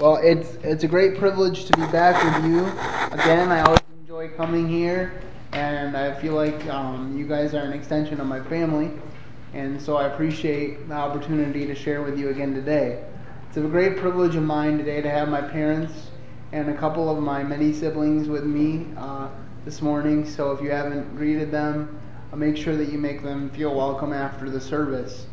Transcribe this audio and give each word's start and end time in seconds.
Well, 0.00 0.16
it's 0.16 0.54
it's 0.64 0.82
a 0.82 0.88
great 0.88 1.18
privilege 1.18 1.66
to 1.66 1.76
be 1.76 1.84
back 1.92 2.24
with 2.24 2.50
you 2.50 2.60
again. 3.12 3.52
I 3.52 3.60
always 3.60 3.82
enjoy 4.00 4.30
coming 4.30 4.66
here, 4.66 5.20
and 5.52 5.94
I 5.94 6.18
feel 6.18 6.32
like 6.32 6.66
um, 6.68 7.18
you 7.18 7.28
guys 7.28 7.52
are 7.52 7.58
an 7.58 7.74
extension 7.74 8.18
of 8.18 8.26
my 8.26 8.42
family, 8.44 8.92
and 9.52 9.78
so 9.78 9.98
I 9.98 10.06
appreciate 10.06 10.88
the 10.88 10.94
opportunity 10.94 11.66
to 11.66 11.74
share 11.74 12.00
with 12.00 12.18
you 12.18 12.30
again 12.30 12.54
today. 12.54 13.04
It's 13.46 13.58
a 13.58 13.60
great 13.60 13.98
privilege 13.98 14.36
of 14.36 14.42
mine 14.42 14.78
today 14.78 15.02
to 15.02 15.10
have 15.10 15.28
my 15.28 15.42
parents 15.42 15.92
and 16.52 16.70
a 16.70 16.76
couple 16.78 17.14
of 17.14 17.22
my 17.22 17.42
many 17.42 17.70
siblings 17.70 18.26
with 18.26 18.44
me 18.44 18.86
uh, 18.96 19.28
this 19.66 19.82
morning. 19.82 20.26
So 20.26 20.52
if 20.52 20.62
you 20.62 20.70
haven't 20.70 21.14
greeted 21.14 21.50
them, 21.50 22.00
uh, 22.32 22.36
make 22.36 22.56
sure 22.56 22.74
that 22.74 22.90
you 22.90 22.96
make 22.96 23.22
them 23.22 23.50
feel 23.50 23.74
welcome 23.74 24.14
after 24.14 24.48
the 24.48 24.62
service. 24.62 25.26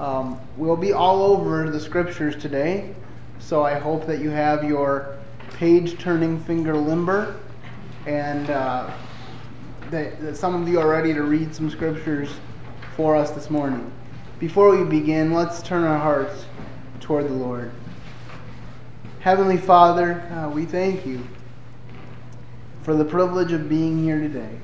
Um, 0.00 0.40
we'll 0.56 0.74
be 0.76 0.92
all 0.92 1.22
over 1.22 1.70
the 1.70 1.78
scriptures 1.78 2.34
today. 2.34 2.92
So 3.40 3.64
I 3.64 3.74
hope 3.78 4.06
that 4.06 4.20
you 4.20 4.30
have 4.30 4.62
your 4.62 5.16
page 5.54 5.98
turning 5.98 6.38
finger 6.44 6.76
limber 6.76 7.40
and 8.06 8.48
uh, 8.48 8.92
that, 9.90 10.20
that 10.20 10.36
some 10.36 10.60
of 10.60 10.68
you 10.68 10.78
are 10.78 10.88
ready 10.88 11.12
to 11.12 11.22
read 11.22 11.54
some 11.54 11.68
scriptures 11.68 12.30
for 12.96 13.16
us 13.16 13.30
this 13.32 13.50
morning. 13.50 13.90
Before 14.38 14.76
we 14.76 14.84
begin, 14.84 15.32
let's 15.32 15.62
turn 15.62 15.84
our 15.84 15.98
hearts 15.98 16.44
toward 17.00 17.26
the 17.26 17.34
Lord. 17.34 17.72
Heavenly 19.18 19.56
Father, 19.56 20.20
uh, 20.32 20.48
we 20.48 20.64
thank 20.64 21.04
you 21.04 21.26
for 22.82 22.94
the 22.94 23.04
privilege 23.04 23.52
of 23.52 23.68
being 23.68 24.02
here 24.02 24.20
today. 24.20 24.60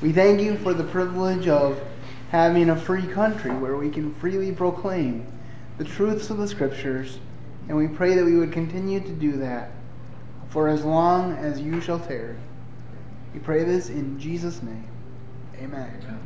We 0.00 0.12
thank 0.12 0.40
you 0.40 0.56
for 0.58 0.74
the 0.74 0.84
privilege 0.84 1.48
of 1.48 1.78
having 2.30 2.70
a 2.70 2.76
free 2.76 3.06
country 3.06 3.50
where 3.50 3.76
we 3.76 3.90
can 3.90 4.14
freely 4.14 4.52
proclaim 4.52 5.26
the 5.78 5.84
truths 5.84 6.30
of 6.30 6.38
the 6.38 6.48
Scriptures 6.48 7.18
and 7.68 7.76
we 7.76 7.88
pray 7.88 8.14
that 8.14 8.24
we 8.24 8.36
would 8.36 8.52
continue 8.52 9.00
to 9.00 9.12
do 9.12 9.32
that 9.38 9.70
for 10.48 10.68
as 10.68 10.84
long 10.84 11.32
as 11.32 11.60
you 11.60 11.80
shall 11.80 11.98
tarry. 11.98 12.36
We 13.32 13.40
pray 13.40 13.64
this 13.64 13.88
in 13.88 14.18
Jesus' 14.20 14.62
name. 14.62 14.86
Amen. 15.60 16.20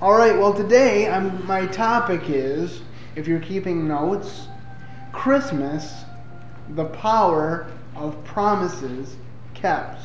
All 0.00 0.16
right, 0.16 0.38
well, 0.38 0.54
today 0.54 1.08
I'm, 1.10 1.46
my 1.46 1.66
topic 1.66 2.22
is, 2.28 2.82
if 3.16 3.26
you're 3.26 3.40
keeping 3.40 3.86
notes, 3.88 4.46
Christmas, 5.12 6.04
the 6.70 6.86
power 6.86 7.66
of 7.96 8.22
promises 8.24 9.16
kept. 9.54 10.02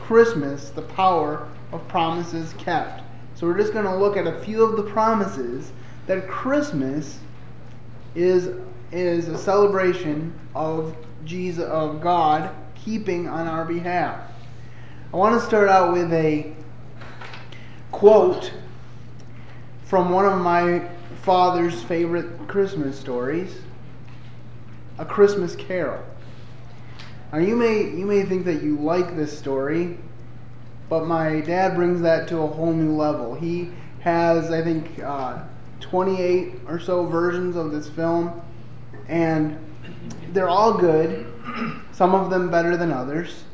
Christmas, 0.00 0.70
the 0.70 0.82
power 0.82 1.48
of 1.70 1.86
promises 1.88 2.54
kept. 2.58 3.02
So 3.34 3.46
we're 3.46 3.58
just 3.58 3.72
going 3.72 3.84
to 3.84 3.94
look 3.94 4.16
at 4.16 4.26
a 4.26 4.38
few 4.40 4.64
of 4.64 4.76
the 4.76 4.82
promises 4.82 5.72
that 6.06 6.28
Christmas 6.28 7.18
is 8.14 8.50
is 8.90 9.28
a 9.28 9.38
celebration 9.38 10.32
of 10.54 10.94
Jesus 11.24 11.64
of 11.64 12.00
God 12.00 12.50
keeping 12.74 13.28
on 13.28 13.46
our 13.46 13.64
behalf. 13.64 14.20
I 15.12 15.16
want 15.16 15.40
to 15.40 15.46
start 15.46 15.68
out 15.68 15.92
with 15.92 16.12
a 16.12 16.52
quote 17.90 18.52
from 19.84 20.10
one 20.10 20.24
of 20.24 20.38
my 20.38 20.88
father's 21.22 21.82
favorite 21.82 22.48
Christmas 22.48 22.98
stories, 22.98 23.60
A 24.98 25.04
Christmas 25.04 25.54
Carol. 25.54 26.02
Now 27.32 27.38
you 27.38 27.56
may 27.56 27.82
you 27.82 28.04
may 28.04 28.24
think 28.24 28.44
that 28.44 28.62
you 28.62 28.76
like 28.76 29.16
this 29.16 29.36
story, 29.36 29.98
but 30.88 31.06
my 31.06 31.40
dad 31.40 31.74
brings 31.74 32.02
that 32.02 32.28
to 32.28 32.38
a 32.38 32.46
whole 32.46 32.72
new 32.72 32.92
level. 32.92 33.34
He 33.34 33.70
has, 34.00 34.50
I 34.50 34.62
think, 34.62 34.98
uh, 34.98 35.42
28 35.92 36.54
or 36.68 36.80
so 36.80 37.04
versions 37.04 37.54
of 37.54 37.70
this 37.70 37.86
film, 37.86 38.40
and 39.08 39.58
they're 40.32 40.48
all 40.48 40.72
good, 40.72 41.26
some 41.92 42.14
of 42.14 42.30
them 42.30 42.50
better 42.50 42.78
than 42.78 42.90
others. 42.90 43.44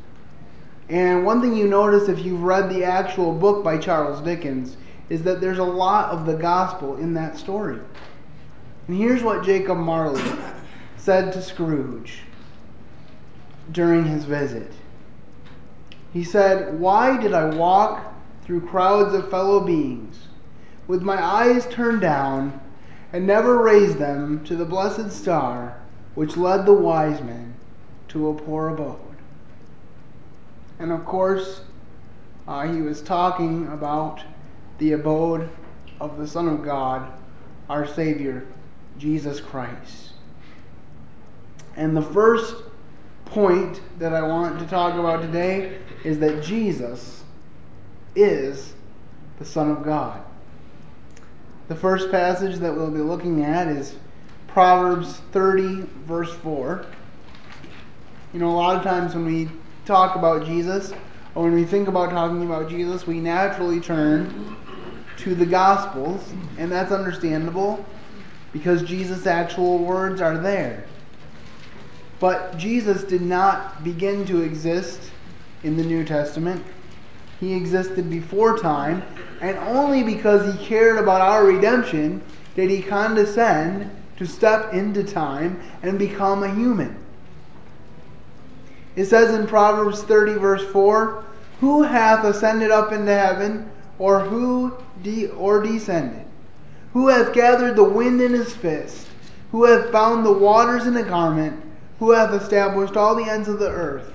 And 0.88 1.26
one 1.26 1.40
thing 1.40 1.56
you 1.56 1.66
notice 1.66 2.08
if 2.08 2.20
you've 2.20 2.44
read 2.44 2.70
the 2.70 2.84
actual 2.84 3.32
book 3.32 3.64
by 3.64 3.76
Charles 3.76 4.20
Dickens 4.20 4.76
is 5.08 5.24
that 5.24 5.40
there's 5.40 5.58
a 5.58 5.64
lot 5.64 6.10
of 6.10 6.26
the 6.26 6.34
gospel 6.34 6.96
in 6.98 7.12
that 7.14 7.36
story. 7.36 7.80
And 8.86 8.96
here's 8.96 9.24
what 9.24 9.44
Jacob 9.44 9.78
Marley 9.78 10.22
said 10.96 11.32
to 11.32 11.42
Scrooge 11.42 12.20
during 13.72 14.04
his 14.04 14.24
visit. 14.24 14.70
He 16.12 16.22
said, 16.22 16.78
Why 16.78 17.20
did 17.20 17.34
I 17.34 17.46
walk 17.46 18.14
through 18.44 18.60
crowds 18.68 19.12
of 19.12 19.28
fellow 19.28 19.58
beings? 19.58 20.28
With 20.88 21.02
my 21.02 21.22
eyes 21.22 21.66
turned 21.68 22.00
down, 22.00 22.60
and 23.12 23.26
never 23.26 23.62
raised 23.62 23.98
them 23.98 24.44
to 24.44 24.56
the 24.56 24.64
blessed 24.64 25.12
star 25.12 25.78
which 26.14 26.36
led 26.36 26.66
the 26.66 26.72
wise 26.72 27.20
men 27.22 27.54
to 28.08 28.28
a 28.28 28.34
poor 28.34 28.70
abode. 28.70 28.98
And 30.80 30.90
of 30.90 31.04
course, 31.04 31.60
uh, 32.48 32.66
he 32.66 32.82
was 32.82 33.00
talking 33.02 33.68
about 33.68 34.22
the 34.78 34.92
abode 34.92 35.48
of 36.00 36.18
the 36.18 36.26
Son 36.26 36.48
of 36.48 36.64
God, 36.64 37.12
our 37.68 37.86
Savior, 37.86 38.46
Jesus 38.98 39.40
Christ. 39.40 40.12
And 41.76 41.96
the 41.96 42.02
first 42.02 42.56
point 43.24 43.80
that 43.98 44.12
I 44.12 44.22
want 44.22 44.58
to 44.58 44.66
talk 44.66 44.94
about 44.94 45.22
today 45.22 45.78
is 46.04 46.18
that 46.18 46.42
Jesus 46.42 47.22
is 48.16 48.74
the 49.38 49.44
Son 49.44 49.70
of 49.70 49.84
God. 49.84 50.22
The 51.68 51.76
first 51.76 52.10
passage 52.10 52.56
that 52.56 52.74
we'll 52.74 52.90
be 52.90 53.00
looking 53.00 53.44
at 53.44 53.68
is 53.68 53.94
Proverbs 54.46 55.20
30, 55.32 55.82
verse 56.06 56.32
4. 56.36 56.86
You 58.32 58.40
know, 58.40 58.48
a 58.48 58.56
lot 58.56 58.78
of 58.78 58.82
times 58.82 59.14
when 59.14 59.26
we 59.26 59.50
talk 59.84 60.16
about 60.16 60.46
Jesus, 60.46 60.94
or 61.34 61.44
when 61.44 61.52
we 61.52 61.64
think 61.64 61.86
about 61.86 62.08
talking 62.08 62.42
about 62.46 62.70
Jesus, 62.70 63.06
we 63.06 63.20
naturally 63.20 63.80
turn 63.80 64.56
to 65.18 65.34
the 65.34 65.44
Gospels, 65.44 66.32
and 66.56 66.72
that's 66.72 66.90
understandable 66.90 67.84
because 68.54 68.82
Jesus' 68.82 69.26
actual 69.26 69.78
words 69.78 70.22
are 70.22 70.38
there. 70.38 70.86
But 72.18 72.56
Jesus 72.56 73.04
did 73.04 73.20
not 73.22 73.84
begin 73.84 74.24
to 74.24 74.40
exist 74.40 75.10
in 75.64 75.76
the 75.76 75.84
New 75.84 76.02
Testament. 76.02 76.64
He 77.40 77.54
existed 77.54 78.10
before 78.10 78.58
time, 78.58 79.02
and 79.40 79.56
only 79.58 80.02
because 80.02 80.52
he 80.52 80.66
cared 80.66 80.98
about 80.98 81.20
our 81.20 81.44
redemption 81.44 82.22
did 82.56 82.70
he 82.70 82.82
condescend 82.82 83.90
to 84.16 84.26
step 84.26 84.72
into 84.74 85.04
time 85.04 85.60
and 85.82 85.98
become 85.98 86.42
a 86.42 86.52
human. 86.52 86.96
It 88.96 89.04
says 89.04 89.32
in 89.32 89.46
Proverbs 89.46 90.02
30, 90.02 90.34
verse 90.34 90.64
4 90.72 91.24
Who 91.60 91.82
hath 91.82 92.24
ascended 92.24 92.72
up 92.72 92.90
into 92.90 93.14
heaven, 93.14 93.70
or 94.00 94.18
who 94.18 94.74
de- 95.04 95.28
or 95.28 95.62
descended? 95.62 96.24
Who 96.92 97.06
hath 97.06 97.32
gathered 97.32 97.76
the 97.76 97.84
wind 97.84 98.20
in 98.20 98.32
his 98.32 98.52
fist? 98.52 99.06
Who 99.52 99.64
hath 99.64 99.92
bound 99.92 100.26
the 100.26 100.32
waters 100.32 100.86
in 100.86 100.96
a 100.96 101.04
garment? 101.04 101.62
Who 102.00 102.10
hath 102.10 102.34
established 102.34 102.96
all 102.96 103.14
the 103.14 103.30
ends 103.30 103.46
of 103.46 103.60
the 103.60 103.70
earth? 103.70 104.12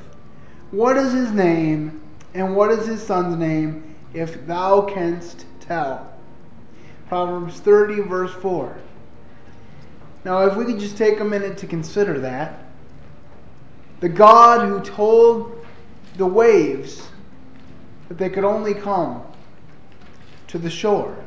What 0.71 0.97
is 0.97 1.13
his 1.13 1.31
name, 1.31 2.01
and 2.33 2.55
what 2.55 2.71
is 2.71 2.85
his 2.87 3.01
son's 3.01 3.37
name? 3.37 3.93
if 4.13 4.45
thou 4.45 4.81
canst 4.81 5.45
tell. 5.59 6.11
Proverbs 7.07 7.59
30, 7.59 8.01
verse 8.01 8.33
4. 8.33 8.75
Now, 10.23 10.45
if 10.45 10.55
we 10.55 10.65
could 10.65 10.79
just 10.79 10.97
take 10.97 11.19
a 11.19 11.25
minute 11.25 11.57
to 11.57 11.67
consider 11.67 12.19
that. 12.19 12.59
The 13.99 14.09
God 14.09 14.67
who 14.67 14.81
told 14.81 15.65
the 16.17 16.25
waves 16.25 17.07
that 18.07 18.17
they 18.17 18.29
could 18.29 18.43
only 18.43 18.73
come 18.73 19.23
to 20.47 20.57
the 20.57 20.69
shore. 20.69 21.17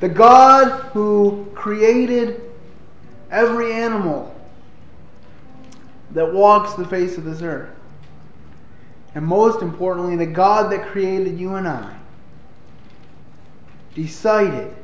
The 0.00 0.08
God 0.08 0.90
who 0.92 1.50
created 1.54 2.42
every 3.30 3.72
animal 3.72 4.34
that 6.12 6.32
walks 6.32 6.74
the 6.74 6.86
face 6.86 7.18
of 7.18 7.24
this 7.24 7.42
earth. 7.42 7.70
And 9.16 9.24
most 9.24 9.62
importantly, 9.62 10.14
the 10.14 10.26
God 10.26 10.70
that 10.70 10.88
created 10.88 11.40
you 11.40 11.54
and 11.54 11.66
I 11.66 11.96
decided 13.94 14.76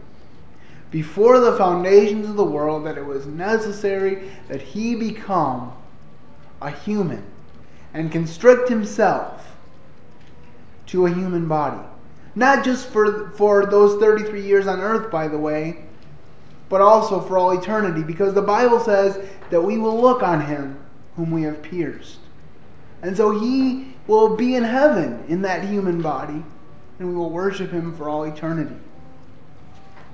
before 0.91 1.39
the 1.39 1.55
foundations 1.59 2.27
of 2.27 2.37
the 2.37 2.45
world 2.45 2.87
that 2.87 2.97
it 2.97 3.05
was 3.05 3.27
necessary 3.27 4.31
that 4.49 4.63
he 4.63 4.95
become 4.95 5.71
a 6.63 6.71
human 6.71 7.23
and 7.93 8.11
constrict 8.11 8.71
himself 8.71 9.55
to 10.87 11.05
a 11.05 11.13
human 11.13 11.47
body. 11.47 11.87
Not 12.35 12.65
just 12.65 12.89
for, 12.89 13.33
for 13.33 13.67
those 13.67 14.01
33 14.01 14.41
years 14.41 14.67
on 14.67 14.81
earth, 14.81 15.11
by 15.11 15.29
the 15.29 15.37
way, 15.37 15.85
but 16.71 16.81
also 16.81 17.21
for 17.21 17.37
all 17.37 17.51
eternity, 17.51 18.03
because 18.03 18.33
the 18.33 18.41
Bible 18.41 18.81
says 18.81 19.23
that 19.51 19.61
we 19.61 19.77
will 19.77 20.01
look 20.01 20.23
on 20.23 20.41
him 20.41 20.83
whom 21.17 21.31
we 21.31 21.43
have 21.43 21.61
pierced. 21.61 22.17
And 23.03 23.15
so 23.15 23.39
he 23.39 23.92
will 24.07 24.37
be 24.37 24.57
in 24.57 24.65
heaven 24.65 25.25
in 25.29 25.43
that 25.43 25.65
human 25.65 26.03
body, 26.03 26.43
and 26.99 27.09
we 27.09 27.15
will 27.15 27.31
worship 27.31 27.71
him 27.71 27.95
for 27.97 28.09
all 28.09 28.25
eternity. 28.25 28.77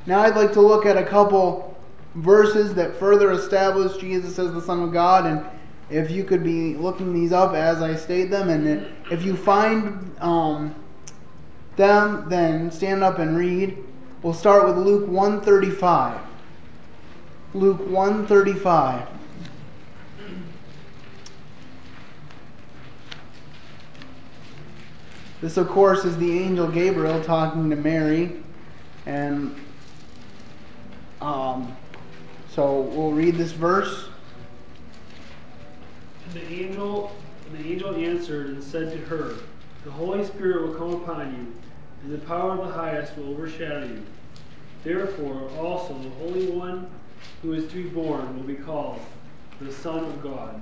Now, 0.06 0.20
I'd 0.20 0.36
like 0.36 0.52
to 0.54 0.60
look 0.60 0.86
at 0.86 0.96
a 0.96 1.04
couple 1.04 1.76
verses 2.14 2.74
that 2.74 2.96
further 2.96 3.32
establish 3.32 3.96
Jesus 3.98 4.38
as 4.38 4.52
the 4.52 4.60
Son 4.60 4.82
of 4.82 4.92
God. 4.92 5.26
And 5.26 5.44
if 5.90 6.10
you 6.10 6.24
could 6.24 6.42
be 6.42 6.74
looking 6.74 7.12
these 7.12 7.32
up 7.32 7.54
as 7.54 7.82
I 7.82 7.94
state 7.94 8.30
them, 8.30 8.48
and 8.48 8.86
if 9.10 9.22
you 9.22 9.36
find 9.36 10.14
um, 10.20 10.74
them, 11.76 12.28
then 12.28 12.70
stand 12.70 13.02
up 13.02 13.18
and 13.18 13.36
read. 13.36 13.76
We'll 14.22 14.34
start 14.34 14.66
with 14.66 14.78
Luke 14.78 15.08
135. 15.08 16.20
Luke 17.54 17.80
135. 17.86 19.08
This, 25.40 25.56
of 25.56 25.68
course, 25.68 26.04
is 26.04 26.16
the 26.18 26.38
angel 26.40 26.66
Gabriel 26.66 27.22
talking 27.22 27.70
to 27.70 27.76
Mary. 27.76 28.42
And 29.06 29.54
um, 31.20 31.76
so 32.50 32.80
we'll 32.80 33.12
read 33.12 33.36
this 33.36 33.52
verse. 33.52 34.08
The 36.34 36.44
angel, 36.44 37.12
the 37.52 37.58
angel 37.58 37.94
answered 37.94 38.48
and 38.48 38.62
said 38.62 38.92
to 38.92 38.98
her, 39.06 39.36
The 39.84 39.92
Holy 39.92 40.24
Spirit 40.24 40.66
will 40.66 40.74
come 40.74 41.02
upon 41.02 41.32
you, 41.32 41.54
and 42.02 42.12
the 42.12 42.26
power 42.26 42.52
of 42.52 42.66
the 42.66 42.74
highest 42.74 43.16
will 43.16 43.30
overshadow 43.30 43.84
you. 43.84 44.02
Therefore, 44.82 45.50
also 45.56 45.96
the 45.98 46.10
Holy 46.10 46.50
One 46.50 46.90
who 47.42 47.52
is 47.52 47.68
to 47.70 47.82
be 47.82 47.88
born 47.88 48.36
will 48.36 48.44
be 48.44 48.56
called 48.56 49.00
the 49.60 49.72
Son 49.72 50.04
of 50.04 50.22
God. 50.22 50.60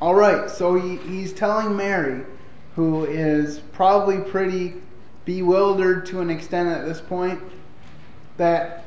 All 0.00 0.14
right, 0.14 0.48
so 0.48 0.74
he, 0.74 0.96
he's 0.96 1.32
telling 1.32 1.76
Mary, 1.76 2.24
who 2.74 3.04
is 3.04 3.60
probably 3.72 4.18
pretty 4.18 4.74
bewildered 5.24 6.06
to 6.06 6.20
an 6.20 6.30
extent 6.30 6.68
at 6.68 6.86
this 6.86 7.00
point, 7.00 7.40
that 8.36 8.84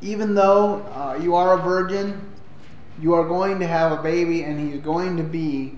even 0.00 0.34
though 0.34 0.82
uh, 0.94 1.18
you 1.20 1.34
are 1.34 1.58
a 1.58 1.62
virgin, 1.62 2.20
you 3.00 3.14
are 3.14 3.26
going 3.26 3.58
to 3.58 3.66
have 3.66 3.92
a 3.92 4.02
baby 4.02 4.44
and 4.44 4.72
he's 4.72 4.80
going 4.80 5.16
to 5.16 5.24
be 5.24 5.74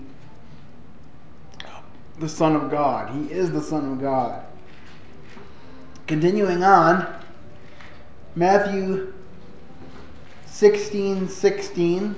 the 2.19 2.29
Son 2.29 2.55
of 2.55 2.69
God. 2.69 3.09
He 3.13 3.31
is 3.33 3.51
the 3.51 3.61
Son 3.61 3.93
of 3.93 3.99
God. 3.99 4.43
Continuing 6.05 6.63
on, 6.63 7.07
Matthew 8.35 9.13
16 10.45 11.27
16. 11.27 12.15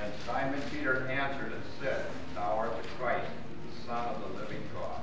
And 0.00 0.12
Simon 0.26 0.60
Peter 0.72 1.06
answered 1.08 1.52
and 1.52 1.62
said, 1.80 2.06
Thou 2.34 2.40
art 2.40 2.82
the 2.82 2.88
Christ, 2.90 3.26
the 3.70 3.86
Son 3.86 4.08
of 4.08 4.20
the 4.20 4.40
living 4.40 4.62
God. 4.74 5.00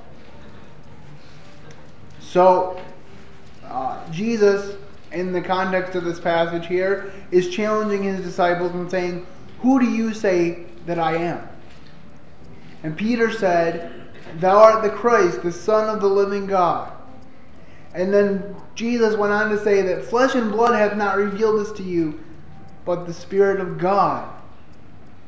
So, 2.32 2.80
uh, 3.66 4.10
Jesus, 4.10 4.78
in 5.12 5.32
the 5.32 5.42
context 5.42 5.94
of 5.96 6.04
this 6.04 6.18
passage 6.18 6.66
here, 6.66 7.12
is 7.30 7.50
challenging 7.50 8.02
his 8.02 8.24
disciples 8.24 8.72
and 8.72 8.90
saying, 8.90 9.26
Who 9.60 9.78
do 9.78 9.84
you 9.84 10.14
say 10.14 10.64
that 10.86 10.98
I 10.98 11.16
am? 11.16 11.46
And 12.84 12.96
Peter 12.96 13.30
said, 13.30 13.92
Thou 14.40 14.56
art 14.56 14.82
the 14.82 14.88
Christ, 14.88 15.42
the 15.42 15.52
Son 15.52 15.94
of 15.94 16.00
the 16.00 16.08
living 16.08 16.46
God. 16.46 16.90
And 17.92 18.14
then 18.14 18.56
Jesus 18.74 19.14
went 19.14 19.34
on 19.34 19.50
to 19.50 19.62
say 19.62 19.82
that 19.82 20.02
flesh 20.02 20.34
and 20.34 20.50
blood 20.50 20.74
hath 20.74 20.96
not 20.96 21.18
revealed 21.18 21.60
this 21.60 21.72
to 21.72 21.82
you, 21.82 22.18
but 22.86 23.06
the 23.06 23.12
Spirit 23.12 23.60
of 23.60 23.76
God 23.76 24.26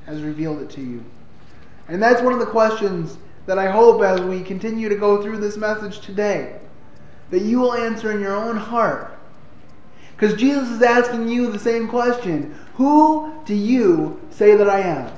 has 0.06 0.22
revealed 0.22 0.62
it 0.62 0.70
to 0.70 0.80
you. 0.80 1.04
And 1.88 2.02
that's 2.02 2.22
one 2.22 2.32
of 2.32 2.38
the 2.38 2.46
questions 2.46 3.18
that 3.44 3.58
I 3.58 3.70
hope 3.70 4.00
as 4.00 4.22
we 4.22 4.42
continue 4.42 4.88
to 4.88 4.96
go 4.96 5.22
through 5.22 5.36
this 5.36 5.58
message 5.58 6.00
today, 6.00 6.60
that 7.34 7.42
you 7.42 7.58
will 7.58 7.74
answer 7.74 8.12
in 8.12 8.20
your 8.20 8.36
own 8.36 8.56
heart. 8.56 9.18
Because 10.12 10.38
Jesus 10.38 10.70
is 10.70 10.82
asking 10.82 11.28
you 11.28 11.50
the 11.50 11.58
same 11.58 11.88
question 11.88 12.56
Who 12.76 13.34
do 13.44 13.56
you 13.56 14.20
say 14.30 14.54
that 14.54 14.70
I 14.70 14.80
am? 14.82 15.12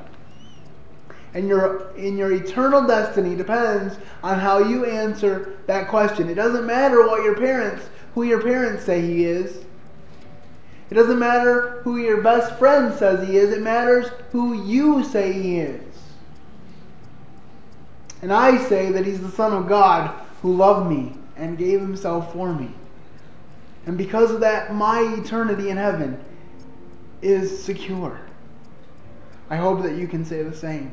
And 1.35 1.47
your, 1.47 1.95
in 1.95 2.17
your 2.17 2.33
eternal 2.33 2.87
destiny 2.87 3.37
depends 3.37 3.99
on 4.23 4.39
how 4.39 4.61
you 4.61 4.87
answer 4.87 5.59
that 5.67 5.89
question. 5.89 6.31
It 6.31 6.37
doesn't 6.37 6.65
matter 6.65 7.07
what 7.07 7.23
your 7.23 7.37
parents, 7.37 7.87
who 8.15 8.23
your 8.23 8.41
parents 8.41 8.83
say 8.83 9.03
he 9.03 9.27
is. 9.27 9.63
It 10.89 10.95
doesn't 10.95 11.19
matter 11.19 11.83
who 11.83 11.99
your 11.99 12.23
best 12.23 12.59
friend 12.59 12.95
says 12.95 13.29
he 13.29 13.37
is. 13.37 13.53
It 13.53 13.61
matters 13.61 14.07
who 14.33 14.65
you 14.65 15.05
say 15.05 15.35
he 15.35 15.59
is. 15.59 15.83
And 18.23 18.33
I 18.33 18.57
say 18.69 18.91
that 18.93 19.05
he's 19.05 19.21
the 19.21 19.31
Son 19.31 19.53
of 19.53 19.69
God 19.69 20.19
who 20.41 20.57
loved 20.57 20.89
me 20.89 21.13
and 21.37 21.59
gave 21.59 21.81
himself 21.81 22.33
for 22.33 22.53
me. 22.53 22.71
And 23.87 23.97
because 23.97 24.31
of 24.31 24.41
that, 24.41 24.75
my 24.75 25.01
eternity 25.19 25.71
in 25.71 25.77
heaven 25.77 26.23
is 27.23 27.63
secure. 27.63 28.21
I 29.49 29.57
hope 29.57 29.83
that 29.83 29.97
you 29.97 30.09
can 30.09 30.25
say 30.25 30.43
the 30.43 30.55
same. 30.55 30.91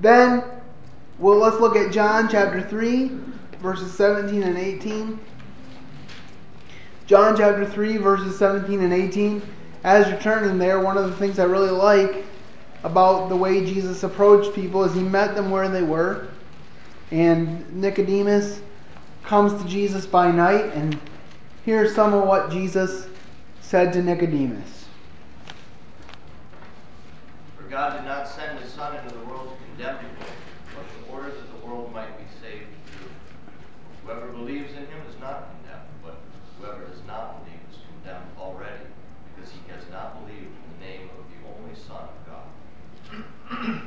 Then, 0.00 0.44
well, 1.18 1.36
let's 1.36 1.58
look 1.58 1.76
at 1.76 1.92
John 1.92 2.28
chapter 2.28 2.60
3, 2.60 3.10
verses 3.60 3.92
17 3.94 4.42
and 4.42 4.58
18. 4.58 5.18
John 7.06 7.36
chapter 7.36 7.66
3, 7.66 7.96
verses 7.98 8.38
17 8.38 8.80
and 8.80 8.92
18. 8.92 9.42
As 9.84 10.08
you're 10.08 10.20
turning 10.20 10.58
there, 10.58 10.80
one 10.80 10.96
of 10.96 11.10
the 11.10 11.16
things 11.16 11.38
I 11.38 11.44
really 11.44 11.70
like 11.70 12.24
about 12.84 13.28
the 13.28 13.36
way 13.36 13.64
Jesus 13.64 14.02
approached 14.02 14.54
people 14.54 14.84
is 14.84 14.94
he 14.94 15.02
met 15.02 15.34
them 15.34 15.50
where 15.50 15.68
they 15.68 15.82
were. 15.82 16.28
And 17.12 17.70
Nicodemus 17.74 18.62
comes 19.22 19.62
to 19.62 19.68
Jesus 19.68 20.06
by 20.06 20.30
night, 20.32 20.72
and 20.72 20.98
here's 21.62 21.94
some 21.94 22.14
of 22.14 22.26
what 22.26 22.50
Jesus 22.50 23.06
said 23.60 23.92
to 23.92 24.02
Nicodemus. 24.02 24.86
For 27.58 27.64
God 27.64 27.98
did 27.98 28.06
not 28.06 28.26
send 28.26 28.58
his 28.60 28.72
Son 28.72 28.96
into 28.96 29.14
the 29.14 29.24
world 29.26 29.52
to 29.52 29.56
condemn 29.66 29.98
people, 29.98 30.24
but 30.74 30.86
in 30.96 31.14
order 31.14 31.28
that 31.28 31.60
the 31.60 31.66
world 31.66 31.92
might 31.92 32.16
be 32.16 32.24
saved 32.40 32.64
through. 32.96 33.10
Whoever 34.06 34.32
believes 34.32 34.72
in 34.72 34.86
him 34.86 35.02
is 35.06 35.20
not 35.20 35.50
condemned, 35.60 35.90
but 36.02 36.16
whoever 36.58 36.86
does 36.86 37.02
not 37.06 37.44
believe 37.44 37.60
is 37.70 37.78
condemned 37.92 38.30
already, 38.38 38.88
because 39.36 39.52
he 39.52 39.60
has 39.70 39.84
not 39.90 40.18
believed 40.24 40.46
in 40.48 40.80
the 40.80 40.86
name 40.86 41.10
of 41.12 41.28
the 41.28 41.60
only 41.60 41.76
Son 41.76 42.08
of 42.08 42.16
God. 42.24 43.82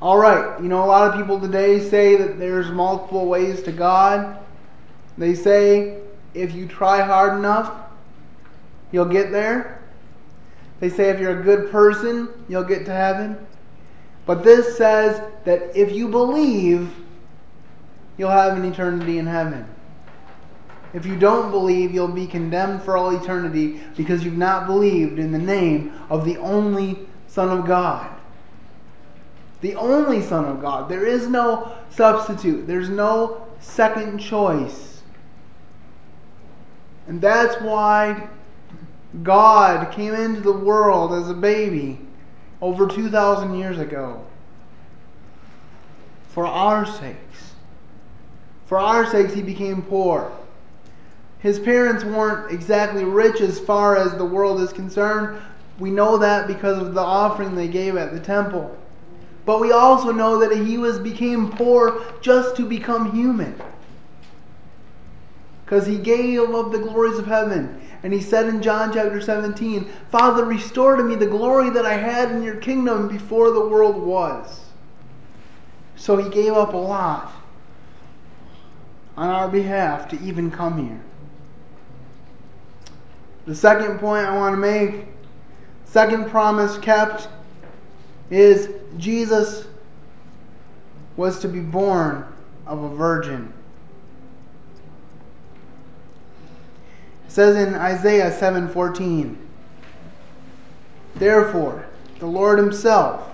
All 0.00 0.16
right, 0.16 0.60
you 0.62 0.68
know, 0.68 0.84
a 0.84 0.86
lot 0.86 1.08
of 1.08 1.20
people 1.20 1.40
today 1.40 1.80
say 1.80 2.14
that 2.16 2.38
there's 2.38 2.70
multiple 2.70 3.26
ways 3.26 3.62
to 3.62 3.72
God. 3.72 4.38
They 5.16 5.34
say 5.34 5.98
if 6.34 6.54
you 6.54 6.68
try 6.68 7.02
hard 7.02 7.36
enough, 7.36 7.72
you'll 8.92 9.06
get 9.06 9.32
there. 9.32 9.82
They 10.78 10.88
say 10.88 11.10
if 11.10 11.18
you're 11.18 11.40
a 11.40 11.42
good 11.42 11.72
person, 11.72 12.28
you'll 12.48 12.62
get 12.62 12.84
to 12.86 12.92
heaven. 12.92 13.44
But 14.24 14.44
this 14.44 14.76
says 14.76 15.20
that 15.44 15.76
if 15.76 15.90
you 15.90 16.08
believe, 16.08 16.94
you'll 18.18 18.30
have 18.30 18.56
an 18.56 18.64
eternity 18.64 19.18
in 19.18 19.26
heaven. 19.26 19.66
If 20.94 21.06
you 21.06 21.16
don't 21.16 21.50
believe, 21.50 21.92
you'll 21.92 22.08
be 22.08 22.26
condemned 22.26 22.82
for 22.82 22.96
all 22.96 23.10
eternity 23.20 23.80
because 23.96 24.24
you've 24.24 24.38
not 24.38 24.66
believed 24.66 25.18
in 25.18 25.32
the 25.32 25.38
name 25.38 25.92
of 26.08 26.24
the 26.24 26.36
only 26.38 27.00
Son 27.26 27.48
of 27.48 27.66
God. 27.66 28.17
The 29.60 29.74
only 29.74 30.22
Son 30.22 30.44
of 30.44 30.60
God. 30.60 30.88
There 30.88 31.06
is 31.06 31.28
no 31.28 31.72
substitute, 31.90 32.66
there's 32.66 32.88
no 32.88 33.46
second 33.60 34.18
choice. 34.18 35.02
And 37.06 37.20
that's 37.20 37.60
why 37.62 38.28
God 39.22 39.90
came 39.92 40.14
into 40.14 40.40
the 40.40 40.52
world 40.52 41.12
as 41.12 41.30
a 41.30 41.34
baby 41.34 41.98
over 42.60 42.86
2,000 42.86 43.54
years 43.54 43.78
ago. 43.78 44.24
For 46.28 46.46
our 46.46 46.84
sakes. 46.84 47.54
For 48.66 48.78
our 48.78 49.10
sakes, 49.10 49.32
he 49.32 49.42
became 49.42 49.82
poor. 49.82 50.30
His 51.38 51.58
parents 51.58 52.04
weren't 52.04 52.52
exactly 52.52 53.04
rich 53.04 53.40
as 53.40 53.58
far 53.58 53.96
as 53.96 54.14
the 54.14 54.24
world 54.24 54.60
is 54.60 54.72
concerned. 54.72 55.40
We 55.78 55.90
know 55.90 56.18
that 56.18 56.46
because 56.46 56.78
of 56.78 56.94
the 56.94 57.00
offering 57.00 57.54
they 57.54 57.68
gave 57.68 57.96
at 57.96 58.12
the 58.12 58.20
temple. 58.20 58.76
But 59.48 59.60
we 59.60 59.72
also 59.72 60.12
know 60.12 60.38
that 60.40 60.54
he 60.54 60.76
was 60.76 60.98
became 60.98 61.50
poor 61.50 62.02
just 62.20 62.54
to 62.56 62.66
become 62.66 63.12
human. 63.12 63.58
Because 65.64 65.86
he 65.86 65.96
gave 65.96 66.50
of 66.50 66.70
the 66.70 66.78
glories 66.78 67.18
of 67.18 67.24
heaven. 67.24 67.80
And 68.02 68.12
he 68.12 68.20
said 68.20 68.44
in 68.50 68.60
John 68.60 68.92
chapter 68.92 69.22
17, 69.22 69.88
Father, 70.10 70.44
restore 70.44 70.96
to 70.96 71.02
me 71.02 71.14
the 71.14 71.26
glory 71.26 71.70
that 71.70 71.86
I 71.86 71.94
had 71.94 72.30
in 72.30 72.42
your 72.42 72.56
kingdom 72.56 73.08
before 73.08 73.50
the 73.52 73.66
world 73.66 73.96
was. 73.96 74.66
So 75.96 76.18
he 76.18 76.28
gave 76.28 76.52
up 76.52 76.74
a 76.74 76.76
lot 76.76 77.32
on 79.16 79.30
our 79.30 79.48
behalf 79.48 80.10
to 80.10 80.20
even 80.20 80.50
come 80.50 80.86
here. 80.86 81.00
The 83.46 83.54
second 83.54 83.98
point 83.98 84.26
I 84.26 84.36
want 84.36 84.52
to 84.52 84.58
make, 84.58 85.06
second 85.86 86.28
promise 86.28 86.76
kept 86.76 87.28
is 88.28 88.77
Jesus 88.96 89.66
was 91.16 91.40
to 91.40 91.48
be 91.48 91.60
born 91.60 92.24
of 92.66 92.82
a 92.82 92.88
virgin. 92.88 93.52
It 97.26 97.32
says 97.32 97.56
in 97.56 97.74
Isaiah 97.74 98.30
7:14, 98.30 99.36
Therefore, 101.16 101.84
the 102.18 102.26
Lord 102.26 102.58
himself 102.58 103.30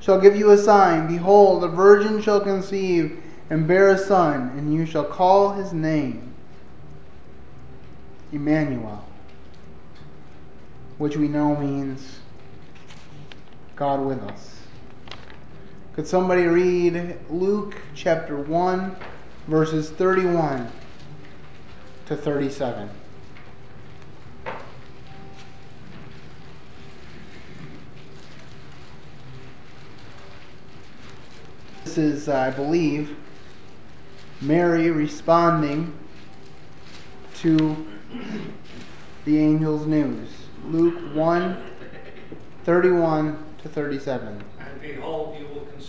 shall 0.00 0.20
give 0.20 0.36
you 0.36 0.50
a 0.50 0.58
sign, 0.58 1.06
behold, 1.06 1.62
a 1.64 1.68
virgin 1.68 2.20
shall 2.22 2.40
conceive 2.40 3.22
and 3.50 3.66
bear 3.66 3.88
a 3.90 3.98
son, 3.98 4.52
and 4.56 4.72
you 4.72 4.86
shall 4.86 5.04
call 5.04 5.52
his 5.52 5.72
name 5.72 6.34
Emmanuel, 8.32 9.04
which 10.98 11.16
we 11.16 11.28
know 11.28 11.56
means 11.56 12.20
God 13.76 14.00
with 14.00 14.22
us. 14.22 14.57
Could 15.98 16.06
somebody 16.06 16.44
read 16.44 17.18
Luke 17.28 17.74
chapter 17.92 18.38
1, 18.38 18.94
verses 19.48 19.90
31 19.90 20.70
to 22.06 22.16
37? 22.16 22.88
This 31.82 31.98
is, 31.98 32.28
uh, 32.28 32.36
I 32.36 32.50
believe, 32.50 33.16
Mary 34.40 34.92
responding 34.92 35.92
to 37.38 37.88
the 39.24 39.36
angel's 39.36 39.84
news. 39.84 40.28
Luke 40.64 41.12
1 41.12 41.60
31 42.62 43.44
to 43.62 43.68
37. 43.68 44.44
And 44.60 44.80
behold, 44.80 45.36
you 45.40 45.47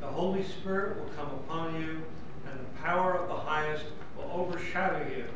The 0.00 0.06
Holy 0.06 0.42
Spirit 0.42 0.98
will 0.98 1.10
come 1.10 1.30
upon 1.30 1.80
you, 1.80 2.02
and 2.50 2.58
the 2.58 2.82
power 2.82 3.14
of 3.14 3.28
the 3.28 3.34
highest 3.34 3.84
will 4.16 4.30
overshadow 4.32 5.06
you. 5.14 5.26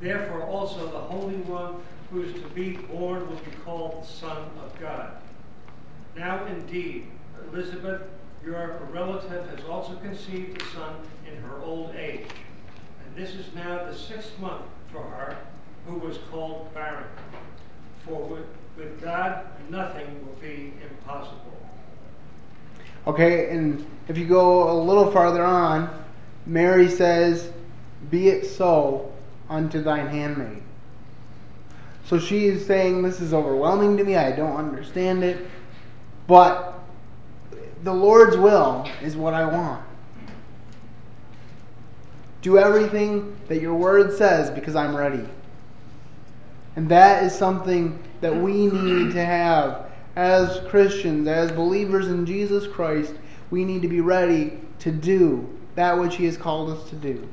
Therefore 0.00 0.42
also 0.42 0.90
the 0.90 0.98
Holy 0.98 1.36
One 1.36 1.76
who 2.10 2.22
is 2.22 2.32
to 2.34 2.48
be 2.48 2.72
born 2.72 3.28
will 3.28 3.36
be 3.36 3.50
called 3.64 4.02
the 4.02 4.06
Son 4.06 4.50
of 4.64 4.78
God. 4.80 5.12
Now 6.16 6.44
indeed, 6.46 7.06
Elizabeth, 7.52 8.02
your 8.44 8.80
relative, 8.90 9.48
has 9.48 9.64
also 9.66 9.94
conceived 9.96 10.60
a 10.60 10.64
son 10.66 10.96
in 11.26 11.40
her 11.42 11.58
old 11.62 11.94
age. 11.94 12.26
And 13.06 13.16
this 13.16 13.34
is 13.34 13.46
now 13.54 13.84
the 13.84 13.94
sixth 13.94 14.38
month 14.38 14.64
for 14.90 15.02
her, 15.02 15.36
who 15.86 15.94
was 15.98 16.18
called 16.30 16.72
barren. 16.74 17.04
For 18.04 18.22
with, 18.22 18.46
with 18.76 19.00
God 19.00 19.46
nothing 19.70 20.26
will 20.26 20.34
be 20.40 20.74
impossible. 20.90 21.56
Okay, 23.06 23.50
and 23.50 23.84
if 24.08 24.16
you 24.16 24.26
go 24.26 24.70
a 24.70 24.76
little 24.80 25.10
farther 25.10 25.44
on, 25.44 25.90
Mary 26.46 26.88
says, 26.88 27.50
Be 28.10 28.28
it 28.28 28.46
so 28.46 29.12
unto 29.48 29.82
thine 29.82 30.06
handmaid. 30.06 30.62
So 32.04 32.18
she 32.18 32.46
is 32.46 32.64
saying, 32.64 33.02
This 33.02 33.20
is 33.20 33.34
overwhelming 33.34 33.96
to 33.96 34.04
me. 34.04 34.16
I 34.16 34.32
don't 34.32 34.56
understand 34.56 35.24
it. 35.24 35.46
But 36.26 36.74
the 37.82 37.92
Lord's 37.92 38.36
will 38.36 38.88
is 39.02 39.16
what 39.16 39.34
I 39.34 39.44
want. 39.44 39.84
Do 42.42 42.58
everything 42.58 43.36
that 43.48 43.60
your 43.60 43.74
word 43.74 44.16
says 44.16 44.50
because 44.50 44.74
I'm 44.74 44.96
ready. 44.96 45.24
And 46.74 46.88
that 46.88 47.22
is 47.24 47.34
something 47.34 48.02
that 48.20 48.34
we 48.34 48.66
need 48.66 49.12
to 49.12 49.24
have 49.24 49.91
as 50.16 50.60
Christians, 50.68 51.26
as 51.26 51.50
believers 51.52 52.08
in 52.08 52.26
Jesus 52.26 52.66
Christ. 52.66 53.14
We 53.50 53.64
need 53.64 53.82
to 53.82 53.88
be 53.88 54.00
ready 54.00 54.60
to 54.80 54.90
do 54.90 55.48
that 55.74 55.98
which 55.98 56.16
He 56.16 56.24
has 56.26 56.36
called 56.36 56.70
us 56.70 56.88
to 56.90 56.96
do. 56.96 57.26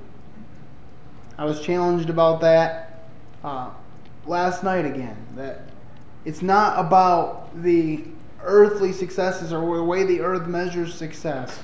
I 1.38 1.46
was 1.46 1.62
challenged 1.62 2.10
about 2.10 2.42
that 2.42 3.06
uh, 3.44 3.72
last 4.26 4.64
night 4.64 4.86
again. 4.86 5.18
That 5.36 5.62
it's 6.26 6.42
not 6.42 6.80
about 6.80 7.64
the 7.64 8.04
earthly 8.44 8.94
successes 8.94 9.52
or 9.52 9.78
the 9.78 9.84
way 9.84 10.04
the 10.04 10.22
earth 10.22 10.48
measures 10.48 10.94
success. 10.94 11.60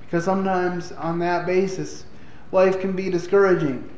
Because 0.00 0.24
sometimes 0.24 0.92
on 0.92 1.18
that 1.20 1.46
basis, 1.46 2.04
life 2.52 2.80
can 2.80 2.92
be 2.94 3.10
discouraging. 3.10 3.88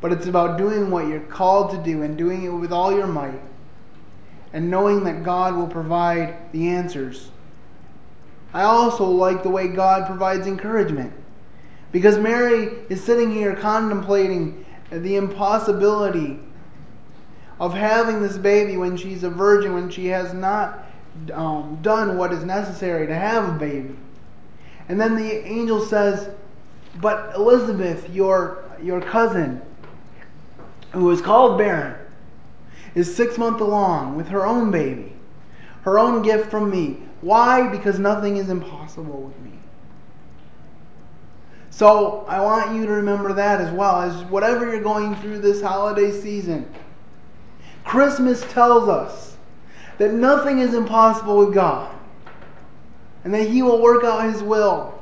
But 0.00 0.12
it's 0.12 0.26
about 0.26 0.56
doing 0.56 0.90
what 0.90 1.08
you're 1.08 1.20
called 1.20 1.70
to 1.72 1.78
do 1.78 2.02
and 2.02 2.16
doing 2.16 2.44
it 2.44 2.48
with 2.48 2.72
all 2.72 2.90
your 2.90 3.06
might 3.06 3.40
and 4.52 4.70
knowing 4.70 5.04
that 5.04 5.22
God 5.22 5.54
will 5.54 5.68
provide 5.68 6.52
the 6.52 6.68
answers. 6.68 7.30
I 8.52 8.62
also 8.62 9.04
like 9.04 9.42
the 9.42 9.48
way 9.48 9.68
God 9.68 10.06
provides 10.06 10.46
encouragement. 10.46 11.12
Because 11.92 12.18
Mary 12.18 12.70
is 12.88 13.02
sitting 13.02 13.32
here 13.32 13.54
contemplating 13.54 14.64
the 14.90 15.16
impossibility 15.16 16.40
of 17.58 17.74
having 17.74 18.22
this 18.22 18.38
baby 18.38 18.76
when 18.76 18.96
she's 18.96 19.22
a 19.22 19.30
virgin, 19.30 19.74
when 19.74 19.90
she 19.90 20.06
has 20.06 20.32
not 20.32 20.86
um, 21.32 21.78
done 21.82 22.16
what 22.16 22.32
is 22.32 22.44
necessary 22.44 23.06
to 23.06 23.14
have 23.14 23.48
a 23.48 23.58
baby. 23.58 23.94
And 24.88 25.00
then 25.00 25.14
the 25.14 25.46
angel 25.46 25.84
says, 25.84 26.30
But 27.00 27.34
Elizabeth, 27.36 28.08
your, 28.10 28.64
your 28.82 29.00
cousin, 29.00 29.60
who 30.92 31.10
is 31.10 31.20
called 31.20 31.58
barren, 31.58 31.99
is 32.94 33.14
six 33.14 33.38
months 33.38 33.60
along 33.60 34.16
with 34.16 34.28
her 34.28 34.46
own 34.46 34.70
baby, 34.70 35.12
her 35.82 35.98
own 35.98 36.22
gift 36.22 36.50
from 36.50 36.70
me. 36.70 36.98
Why? 37.20 37.68
Because 37.68 37.98
nothing 37.98 38.36
is 38.36 38.48
impossible 38.48 39.22
with 39.22 39.38
me. 39.40 39.58
So 41.70 42.24
I 42.28 42.40
want 42.40 42.74
you 42.74 42.84
to 42.86 42.92
remember 42.92 43.32
that 43.32 43.60
as 43.60 43.72
well 43.72 44.02
as 44.02 44.24
whatever 44.24 44.70
you're 44.70 44.82
going 44.82 45.14
through 45.16 45.38
this 45.38 45.62
holiday 45.62 46.10
season. 46.10 46.70
Christmas 47.84 48.42
tells 48.52 48.88
us 48.88 49.36
that 49.98 50.12
nothing 50.12 50.58
is 50.58 50.74
impossible 50.74 51.38
with 51.38 51.54
God 51.54 51.94
and 53.24 53.32
that 53.32 53.48
He 53.48 53.62
will 53.62 53.80
work 53.80 54.04
out 54.04 54.24
His 54.24 54.42
will 54.42 54.98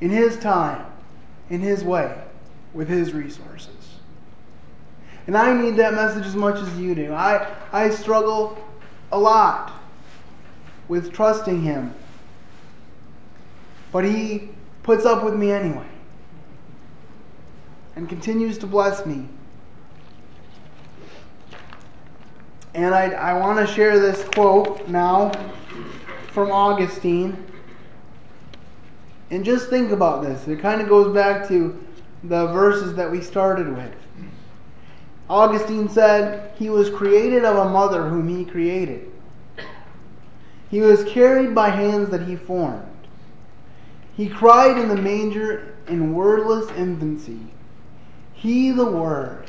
in 0.00 0.10
His 0.10 0.38
time, 0.38 0.84
in 1.50 1.60
His 1.60 1.84
way, 1.84 2.16
with 2.72 2.88
His 2.88 3.12
resources. 3.12 3.71
And 5.26 5.36
I 5.36 5.54
need 5.54 5.76
that 5.76 5.94
message 5.94 6.26
as 6.26 6.34
much 6.34 6.60
as 6.60 6.78
you 6.78 6.94
do. 6.94 7.12
I, 7.12 7.46
I 7.72 7.90
struggle 7.90 8.58
a 9.12 9.18
lot 9.18 9.72
with 10.88 11.12
trusting 11.12 11.62
Him. 11.62 11.94
But 13.92 14.04
He 14.04 14.50
puts 14.82 15.04
up 15.04 15.22
with 15.22 15.34
me 15.34 15.52
anyway 15.52 15.86
and 17.94 18.08
continues 18.08 18.58
to 18.58 18.66
bless 18.66 19.06
me. 19.06 19.28
And 22.74 22.94
I, 22.94 23.10
I 23.10 23.34
want 23.34 23.66
to 23.66 23.72
share 23.72 23.98
this 23.98 24.24
quote 24.30 24.88
now 24.88 25.30
from 26.32 26.50
Augustine. 26.50 27.36
And 29.30 29.44
just 29.44 29.68
think 29.68 29.92
about 29.92 30.22
this. 30.22 30.48
It 30.48 30.60
kind 30.60 30.80
of 30.80 30.88
goes 30.88 31.14
back 31.14 31.46
to 31.48 31.78
the 32.24 32.46
verses 32.48 32.94
that 32.94 33.10
we 33.10 33.20
started 33.20 33.74
with. 33.74 33.92
Augustine 35.32 35.88
said, 35.88 36.52
He 36.58 36.68
was 36.68 36.90
created 36.90 37.42
of 37.42 37.56
a 37.56 37.70
mother 37.70 38.06
whom 38.06 38.28
He 38.28 38.44
created. 38.44 39.10
He 40.70 40.82
was 40.82 41.04
carried 41.04 41.54
by 41.54 41.70
hands 41.70 42.10
that 42.10 42.28
He 42.28 42.36
formed. 42.36 43.08
He 44.14 44.28
cried 44.28 44.76
in 44.76 44.88
the 44.88 44.96
manger 44.96 45.74
in 45.88 46.12
wordless 46.12 46.70
infancy. 46.72 47.40
He, 48.34 48.72
the 48.72 48.84
Word, 48.84 49.46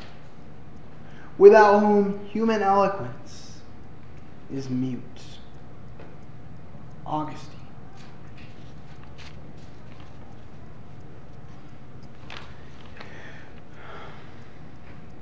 without 1.36 1.80
whom 1.80 2.24
human 2.28 2.62
eloquence 2.62 3.60
is 4.50 4.70
mute. 4.70 5.02
Augustine. 7.04 7.53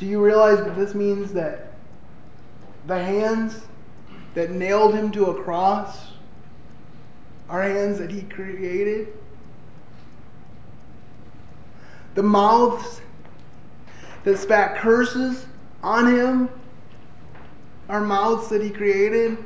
Do 0.02 0.08
you 0.08 0.20
realize 0.20 0.58
that 0.58 0.74
this 0.74 0.96
means 0.96 1.32
that 1.34 1.74
the 2.88 2.98
hands 3.00 3.60
that 4.34 4.50
nailed 4.50 4.94
him 4.96 5.12
to 5.12 5.26
a 5.26 5.44
cross 5.44 6.08
are 7.48 7.62
hands 7.62 8.00
that 8.00 8.10
He 8.10 8.22
created. 8.22 9.12
The 12.16 12.24
mouths 12.24 13.00
that 14.24 14.38
spat 14.38 14.78
curses 14.78 15.46
on 15.84 16.12
Him 16.12 16.48
are 17.88 18.00
mouths 18.00 18.48
that 18.48 18.60
He 18.60 18.70
created. 18.70 19.38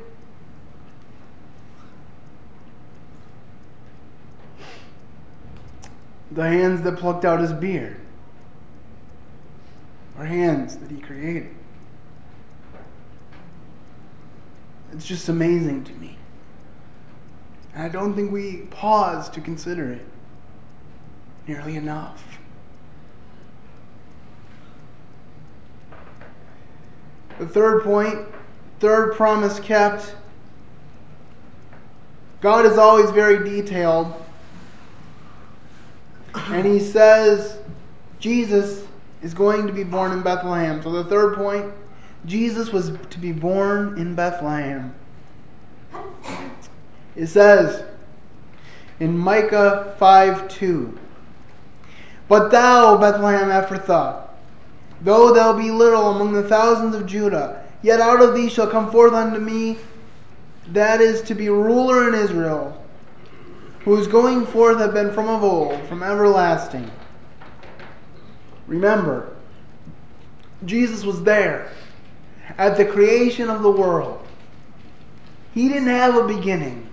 The 6.30 6.48
hands 6.48 6.80
that 6.80 6.96
plucked 6.96 7.26
out 7.26 7.40
His 7.40 7.52
beard 7.52 8.00
are 10.18 10.24
hands 10.24 10.76
that 10.78 10.90
He 10.90 11.00
created. 11.00 11.48
It's 14.92 15.06
just 15.06 15.28
amazing 15.28 15.84
to 15.84 15.92
me. 15.94 16.16
And 17.74 17.82
I 17.82 17.88
don't 17.88 18.14
think 18.14 18.32
we 18.32 18.62
pause 18.70 19.28
to 19.30 19.40
consider 19.40 19.92
it 19.92 20.06
nearly 21.46 21.76
enough. 21.76 22.24
The 27.38 27.46
third 27.46 27.82
point, 27.82 28.26
third 28.80 29.14
promise 29.14 29.60
kept. 29.60 30.14
God 32.40 32.64
is 32.64 32.78
always 32.78 33.10
very 33.10 33.44
detailed. 33.48 34.14
And 36.34 36.66
he 36.66 36.80
says 36.80 37.58
Jesus 38.18 38.85
is 39.22 39.34
going 39.34 39.66
to 39.66 39.72
be 39.72 39.84
born 39.84 40.12
in 40.12 40.22
Bethlehem. 40.22 40.82
So 40.82 40.90
the 40.90 41.04
third 41.04 41.34
point, 41.34 41.72
Jesus 42.26 42.72
was 42.72 42.92
to 43.10 43.18
be 43.18 43.32
born 43.32 43.98
in 43.98 44.14
Bethlehem. 44.14 44.94
It 47.14 47.28
says 47.28 47.84
in 49.00 49.16
Micah 49.16 49.94
5 49.98 50.48
2, 50.48 50.98
But 52.28 52.50
thou, 52.50 52.98
Bethlehem 52.98 53.48
Ephrathah, 53.48 54.28
though 55.02 55.32
thou 55.32 55.52
be 55.56 55.70
little 55.70 56.10
among 56.10 56.32
the 56.32 56.48
thousands 56.48 56.94
of 56.94 57.06
Judah, 57.06 57.64
yet 57.82 58.00
out 58.00 58.22
of 58.22 58.34
thee 58.34 58.48
shall 58.48 58.66
come 58.66 58.90
forth 58.90 59.12
unto 59.12 59.38
me 59.38 59.78
that 60.68 61.00
is 61.00 61.22
to 61.22 61.34
be 61.34 61.48
ruler 61.48 62.08
in 62.08 62.14
Israel, 62.14 62.84
whose 63.80 64.06
going 64.06 64.44
forth 64.46 64.78
have 64.78 64.92
been 64.92 65.12
from 65.12 65.28
of 65.28 65.44
old, 65.44 65.80
from 65.86 66.02
everlasting. 66.02 66.90
Remember, 68.66 69.34
Jesus 70.64 71.04
was 71.04 71.22
there 71.22 71.70
at 72.58 72.76
the 72.76 72.84
creation 72.84 73.48
of 73.48 73.62
the 73.62 73.70
world. 73.70 74.26
He 75.54 75.68
didn't 75.68 75.88
have 75.88 76.16
a 76.16 76.26
beginning. 76.26 76.88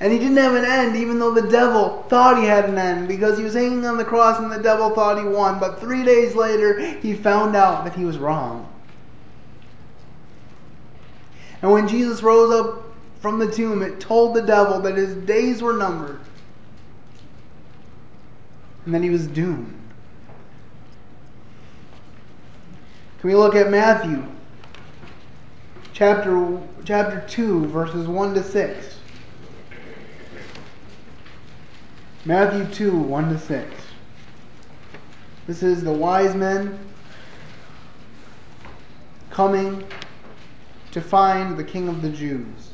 And 0.00 0.12
he 0.12 0.18
didn't 0.18 0.38
have 0.38 0.56
an 0.56 0.64
end, 0.64 0.96
even 0.96 1.20
though 1.20 1.32
the 1.32 1.48
devil 1.48 2.04
thought 2.08 2.36
he 2.36 2.44
had 2.44 2.64
an 2.64 2.76
end, 2.76 3.06
because 3.06 3.38
he 3.38 3.44
was 3.44 3.54
hanging 3.54 3.86
on 3.86 3.96
the 3.96 4.04
cross 4.04 4.40
and 4.40 4.50
the 4.50 4.58
devil 4.58 4.90
thought 4.90 5.16
he 5.16 5.24
won. 5.24 5.60
But 5.60 5.78
three 5.78 6.04
days 6.04 6.34
later, 6.34 6.80
he 6.80 7.14
found 7.14 7.54
out 7.54 7.84
that 7.84 7.94
he 7.94 8.04
was 8.04 8.18
wrong. 8.18 8.68
And 11.62 11.70
when 11.70 11.86
Jesus 11.86 12.20
rose 12.20 12.52
up 12.52 12.82
from 13.20 13.38
the 13.38 13.50
tomb, 13.50 13.82
it 13.82 14.00
told 14.00 14.34
the 14.34 14.42
devil 14.42 14.80
that 14.80 14.96
his 14.96 15.14
days 15.14 15.62
were 15.62 15.74
numbered 15.74 16.18
and 18.84 18.92
that 18.92 19.02
he 19.02 19.10
was 19.10 19.28
doomed. 19.28 19.81
Can 23.22 23.30
we 23.30 23.36
look 23.36 23.54
at 23.54 23.70
Matthew 23.70 24.26
chapter 25.92 26.60
chapter 26.84 27.24
2 27.28 27.66
verses 27.66 28.08
1 28.08 28.34
to 28.34 28.42
6? 28.42 28.98
Matthew 32.24 32.64
2 32.74 32.98
1 32.98 33.28
to 33.28 33.38
6. 33.38 33.74
This 35.46 35.62
is 35.62 35.84
the 35.84 35.92
wise 35.92 36.34
men 36.34 36.76
coming 39.30 39.84
to 40.90 41.00
find 41.00 41.56
the 41.56 41.62
king 41.62 41.86
of 41.86 42.02
the 42.02 42.10
Jews. 42.10 42.72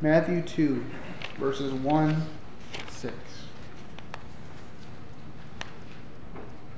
Matthew 0.00 0.42
2 0.42 0.84
verses 1.38 1.72
1 1.72 2.20
6. 2.88 3.14
Now, 6.76 6.77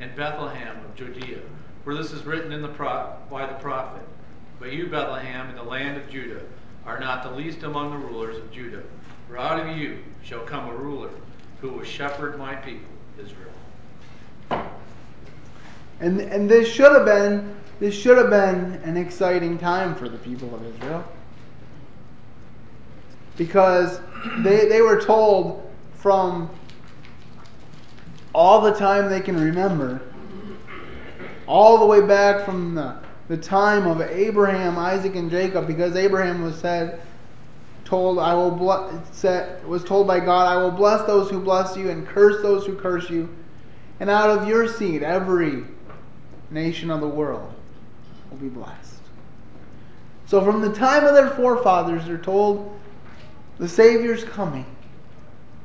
In 0.00 0.10
Bethlehem 0.16 0.76
of 0.84 0.94
Judea, 0.96 1.40
for 1.84 1.94
this 1.94 2.12
is 2.12 2.24
written 2.24 2.52
in 2.52 2.62
the 2.62 2.68
pro- 2.68 3.14
by 3.30 3.46
the 3.46 3.54
prophet. 3.54 4.02
But 4.58 4.72
you, 4.72 4.86
Bethlehem, 4.86 5.50
in 5.50 5.56
the 5.56 5.62
land 5.62 5.96
of 5.96 6.08
Judah, 6.08 6.42
are 6.86 6.98
not 6.98 7.22
the 7.22 7.30
least 7.30 7.62
among 7.62 7.90
the 7.90 8.06
rulers 8.06 8.36
of 8.36 8.50
Judah. 8.52 8.82
For 9.28 9.38
out 9.38 9.58
of 9.58 9.76
you 9.76 9.98
shall 10.22 10.40
come 10.40 10.68
a 10.68 10.74
ruler 10.74 11.10
who 11.60 11.70
will 11.70 11.84
shepherd 11.84 12.38
my 12.38 12.54
people, 12.56 12.88
Israel. 13.20 13.52
And 16.00 16.20
and 16.20 16.50
this 16.50 16.68
should 16.68 16.92
have 16.92 17.04
been 17.04 17.54
this 17.78 17.94
should 17.94 18.18
have 18.18 18.30
been 18.30 18.80
an 18.84 18.96
exciting 18.96 19.58
time 19.58 19.94
for 19.94 20.08
the 20.08 20.18
people 20.18 20.52
of 20.54 20.64
Israel. 20.74 21.04
Because 23.36 24.00
they 24.38 24.66
they 24.66 24.82
were 24.82 25.00
told 25.00 25.70
from 25.94 26.50
all 28.34 28.60
the 28.60 28.72
time 28.72 29.08
they 29.10 29.20
can 29.20 29.36
remember, 29.36 30.00
all 31.46 31.78
the 31.78 31.86
way 31.86 32.00
back 32.00 32.44
from 32.44 32.74
the, 32.74 32.96
the 33.28 33.36
time 33.36 33.86
of 33.86 34.00
Abraham, 34.00 34.78
Isaac, 34.78 35.16
and 35.16 35.30
Jacob, 35.30 35.66
because 35.66 35.96
Abraham 35.96 36.42
was 36.42 36.56
said 36.56 37.00
told 37.84 38.18
I 38.18 38.32
will 38.32 38.52
was 39.66 39.84
told 39.84 40.06
by 40.06 40.18
God, 40.18 40.46
I 40.46 40.56
will 40.56 40.70
bless 40.70 41.06
those 41.06 41.28
who 41.28 41.40
bless 41.40 41.76
you 41.76 41.90
and 41.90 42.06
curse 42.06 42.40
those 42.40 42.64
who 42.64 42.74
curse 42.74 43.10
you. 43.10 43.28
And 44.00 44.08
out 44.08 44.30
of 44.30 44.48
your 44.48 44.66
seed 44.66 45.02
every 45.02 45.64
nation 46.50 46.90
of 46.90 47.02
the 47.02 47.08
world 47.08 47.52
will 48.30 48.38
be 48.38 48.48
blessed. 48.48 49.02
So 50.24 50.42
from 50.42 50.62
the 50.62 50.72
time 50.72 51.04
of 51.04 51.14
their 51.14 51.28
forefathers 51.30 52.06
they're 52.06 52.16
told 52.16 52.74
the 53.58 53.68
Savior's 53.68 54.24
coming. 54.24 54.64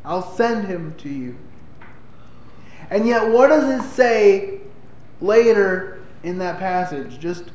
I'll 0.03 0.35
send 0.35 0.67
him 0.67 0.95
to 0.95 1.09
you. 1.09 1.37
And 2.89 3.05
yet 3.05 3.29
what 3.29 3.47
does 3.47 3.79
it 3.79 3.89
say 3.93 4.61
later 5.21 5.99
in 6.23 6.37
that 6.39 6.59
passage? 6.59 7.19
Just 7.19 7.45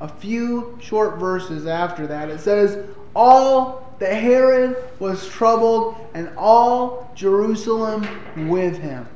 a 0.00 0.08
few 0.08 0.78
short 0.82 1.18
verses 1.18 1.66
after 1.66 2.06
that. 2.06 2.28
It 2.28 2.40
says, 2.40 2.86
All 3.14 3.94
that 3.98 4.14
Herod 4.14 4.76
was 4.98 5.28
troubled, 5.28 5.96
and 6.14 6.30
all 6.36 7.10
Jerusalem 7.14 8.06
with 8.48 8.76
him. 8.78 9.06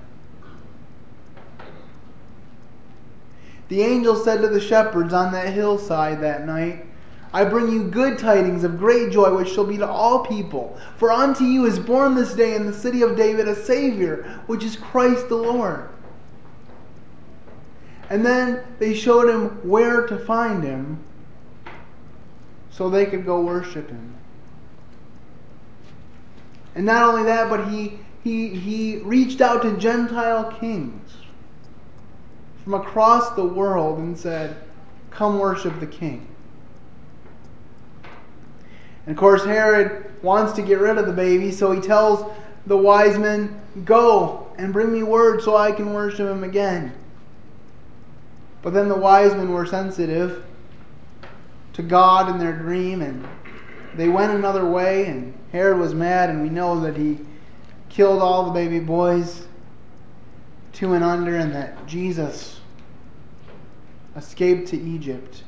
The 3.68 3.82
angel 3.82 4.16
said 4.16 4.40
to 4.40 4.48
the 4.48 4.60
shepherds 4.60 5.12
on 5.12 5.32
that 5.32 5.52
hillside 5.52 6.22
that 6.22 6.46
night, 6.46 6.86
I 7.32 7.44
bring 7.44 7.70
you 7.70 7.84
good 7.84 8.18
tidings 8.18 8.64
of 8.64 8.78
great 8.78 9.12
joy, 9.12 9.34
which 9.36 9.50
shall 9.50 9.66
be 9.66 9.76
to 9.78 9.86
all 9.86 10.24
people. 10.24 10.78
For 10.96 11.12
unto 11.12 11.44
you 11.44 11.66
is 11.66 11.78
born 11.78 12.14
this 12.14 12.34
day 12.34 12.54
in 12.54 12.64
the 12.64 12.72
city 12.72 13.02
of 13.02 13.16
David 13.16 13.48
a 13.48 13.54
Savior, 13.54 14.40
which 14.46 14.64
is 14.64 14.76
Christ 14.76 15.28
the 15.28 15.36
Lord. 15.36 15.88
And 18.08 18.24
then 18.24 18.64
they 18.78 18.94
showed 18.94 19.28
him 19.28 19.68
where 19.68 20.06
to 20.06 20.18
find 20.18 20.64
him 20.64 20.98
so 22.70 22.88
they 22.88 23.04
could 23.04 23.26
go 23.26 23.42
worship 23.42 23.90
him. 23.90 24.14
And 26.74 26.86
not 26.86 27.10
only 27.10 27.24
that, 27.24 27.50
but 27.50 27.68
he, 27.68 27.98
he, 28.24 28.48
he 28.48 28.98
reached 28.98 29.40
out 29.40 29.62
to 29.62 29.76
Gentile 29.76 30.52
kings 30.58 31.12
from 32.64 32.74
across 32.74 33.34
the 33.34 33.44
world 33.44 33.98
and 33.98 34.16
said, 34.16 34.56
Come 35.10 35.38
worship 35.38 35.78
the 35.80 35.86
king. 35.86 36.26
And 39.08 39.16
of 39.16 39.20
course, 39.20 39.42
Herod 39.42 40.04
wants 40.22 40.52
to 40.52 40.60
get 40.60 40.80
rid 40.80 40.98
of 40.98 41.06
the 41.06 41.14
baby, 41.14 41.50
so 41.50 41.72
he 41.72 41.80
tells 41.80 42.30
the 42.66 42.76
wise 42.76 43.18
men, 43.18 43.58
Go 43.86 44.52
and 44.58 44.70
bring 44.70 44.92
me 44.92 45.02
word 45.02 45.40
so 45.40 45.56
I 45.56 45.72
can 45.72 45.94
worship 45.94 46.28
him 46.28 46.44
again. 46.44 46.92
But 48.60 48.74
then 48.74 48.90
the 48.90 48.94
wise 48.94 49.32
men 49.34 49.50
were 49.50 49.64
sensitive 49.64 50.44
to 51.72 51.82
God 51.82 52.28
in 52.28 52.36
their 52.36 52.52
dream, 52.52 53.00
and 53.00 53.26
they 53.94 54.10
went 54.10 54.34
another 54.34 54.68
way, 54.68 55.06
and 55.06 55.32
Herod 55.52 55.78
was 55.78 55.94
mad, 55.94 56.28
and 56.28 56.42
we 56.42 56.50
know 56.50 56.78
that 56.80 56.94
he 56.94 57.18
killed 57.88 58.20
all 58.20 58.44
the 58.44 58.52
baby 58.52 58.78
boys 58.78 59.46
two 60.74 60.92
and 60.92 61.02
under, 61.02 61.34
and 61.34 61.54
that 61.54 61.86
Jesus 61.86 62.60
escaped 64.16 64.68
to 64.68 64.78
Egypt 64.78 65.44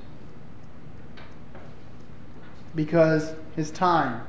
because 2.74 3.34
his 3.60 3.70
time 3.70 4.22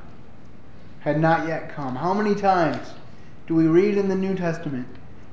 had 1.00 1.18
not 1.18 1.48
yet 1.48 1.74
come. 1.74 1.96
How 1.96 2.12
many 2.12 2.34
times 2.34 2.92
do 3.46 3.54
we 3.54 3.66
read 3.66 3.96
in 3.96 4.08
the 4.08 4.14
New 4.14 4.34
Testament 4.34 4.86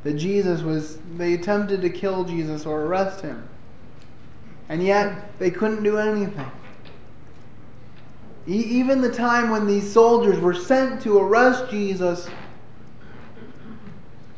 that 0.04 0.14
Jesus 0.14 0.62
was, 0.62 1.00
they 1.18 1.34
attempted 1.34 1.82
to 1.82 1.90
kill 1.90 2.24
Jesus 2.24 2.66
or 2.66 2.84
arrest 2.84 3.20
him, 3.20 3.48
and 4.70 4.82
yet 4.82 5.38
they 5.38 5.52
couldn't 5.52 5.84
do 5.84 5.98
anything? 5.98 6.50
Even 8.48 9.02
the 9.02 9.12
time 9.12 9.50
when 9.50 9.68
these 9.68 9.92
soldiers 9.92 10.40
were 10.40 10.56
sent 10.56 11.02
to 11.02 11.18
arrest 11.18 11.70
Jesus, 11.70 12.30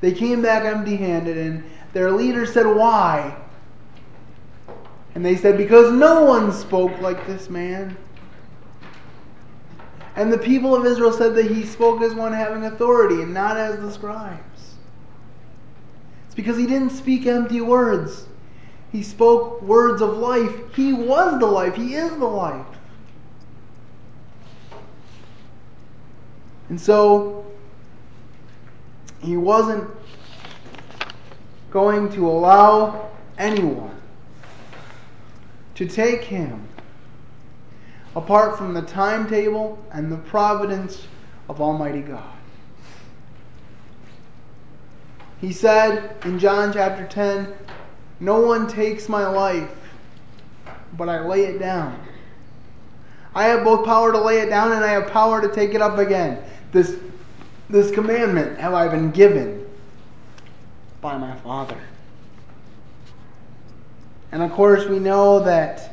they 0.02 0.12
came 0.12 0.41
back 0.41 0.65
empty 0.65 0.95
handed, 0.95 1.38
and 1.38 1.63
their 1.93 2.10
leader 2.10 2.47
said, 2.47 2.65
Why? 2.65 3.38
And 5.13 5.24
they 5.24 5.36
said, 5.36 5.56
Because 5.56 5.93
no 5.93 6.24
one 6.24 6.52
spoke 6.52 7.00
like 7.00 7.28
this 7.28 7.47
man. 7.47 7.95
And 10.15 10.32
the 10.32 10.38
people 10.38 10.76
of 10.76 10.86
Israel 10.86 11.13
said 11.13 11.36
that 11.36 11.45
he 11.45 11.65
spoke 11.65 12.02
as 12.02 12.13
one 12.13 12.34
having 12.34 12.63
authority 12.65 13.21
and 13.21 13.34
not 13.34 13.58
as 13.58 13.80
the 13.80 13.91
scribes. 13.91 14.76
It's 16.26 16.36
because 16.36 16.58
he 16.58 16.65
didn't 16.65 16.91
speak 16.91 17.26
empty 17.26 17.62
words. 17.62 18.28
He 18.91 19.04
spoke 19.04 19.62
words 19.62 20.02
of 20.02 20.17
life. 20.17 20.76
He 20.76 20.91
was 20.91 21.39
the 21.39 21.45
life. 21.45 21.76
He 21.76 21.95
is 21.95 22.12
the 22.12 22.26
life. 22.26 22.65
And 26.67 26.80
so 26.80 27.45
he 29.21 29.38
wasn't 29.38 29.89
going 31.69 32.12
to 32.13 32.30
allow 32.30 33.10
anyone 33.38 34.02
to 35.76 35.88
take 35.88 36.24
him 36.24 36.67
apart 38.15 38.58
from 38.58 38.74
the 38.74 38.82
timetable 38.82 39.78
and 39.91 40.12
the 40.12 40.17
providence 40.17 41.08
of 41.47 41.62
Almighty 41.62 42.02
God. 42.02 42.34
He 45.39 45.52
said 45.52 46.15
in 46.24 46.38
John 46.38 46.71
chapter 46.71 47.06
10, 47.08 47.54
No 48.19 48.41
one 48.41 48.67
takes 48.67 49.10
my 49.10 49.28
life, 49.28 49.71
but 50.97 51.10
I 51.10 51.26
lay 51.26 51.45
it 51.45 51.58
down. 51.58 52.00
I 53.34 53.45
have 53.45 53.63
both 53.63 53.86
power 53.86 54.12
to 54.12 54.19
lay 54.19 54.39
it 54.39 54.50
down 54.50 54.74
and 54.74 54.84
I 54.84 54.91
have 54.91 55.08
power 55.08 55.41
to 55.41 55.54
take 55.54 55.74
it 55.74 55.82
up 55.82 55.97
again. 55.97 56.43
This, 56.71 56.97
this 57.69 57.91
commandment 57.91 58.60
have 58.60 58.74
I 58.74 58.88
been 58.88 59.12
given 59.12 59.65
by 61.00 61.17
my 61.17 61.36
Father. 61.38 61.78
And 64.32 64.43
of 64.43 64.52
course, 64.52 64.86
we 64.86 65.00
know 65.00 65.39
that 65.39 65.91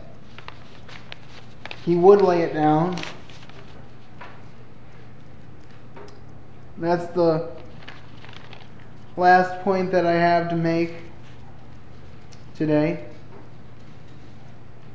he 1.89 1.97
would 1.97 2.21
lay 2.21 2.43
it 2.43 2.53
down. 2.53 2.95
That's 6.77 7.07
the 7.15 7.49
last 9.17 9.63
point 9.63 9.91
that 9.93 10.05
I 10.05 10.13
have 10.13 10.51
to 10.51 10.55
make 10.55 10.97
today. 12.55 13.07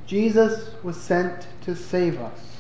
Jesus 0.05 0.69
was 0.83 0.95
sent 0.95 1.47
to 1.63 1.75
save 1.75 2.21
us. 2.21 2.57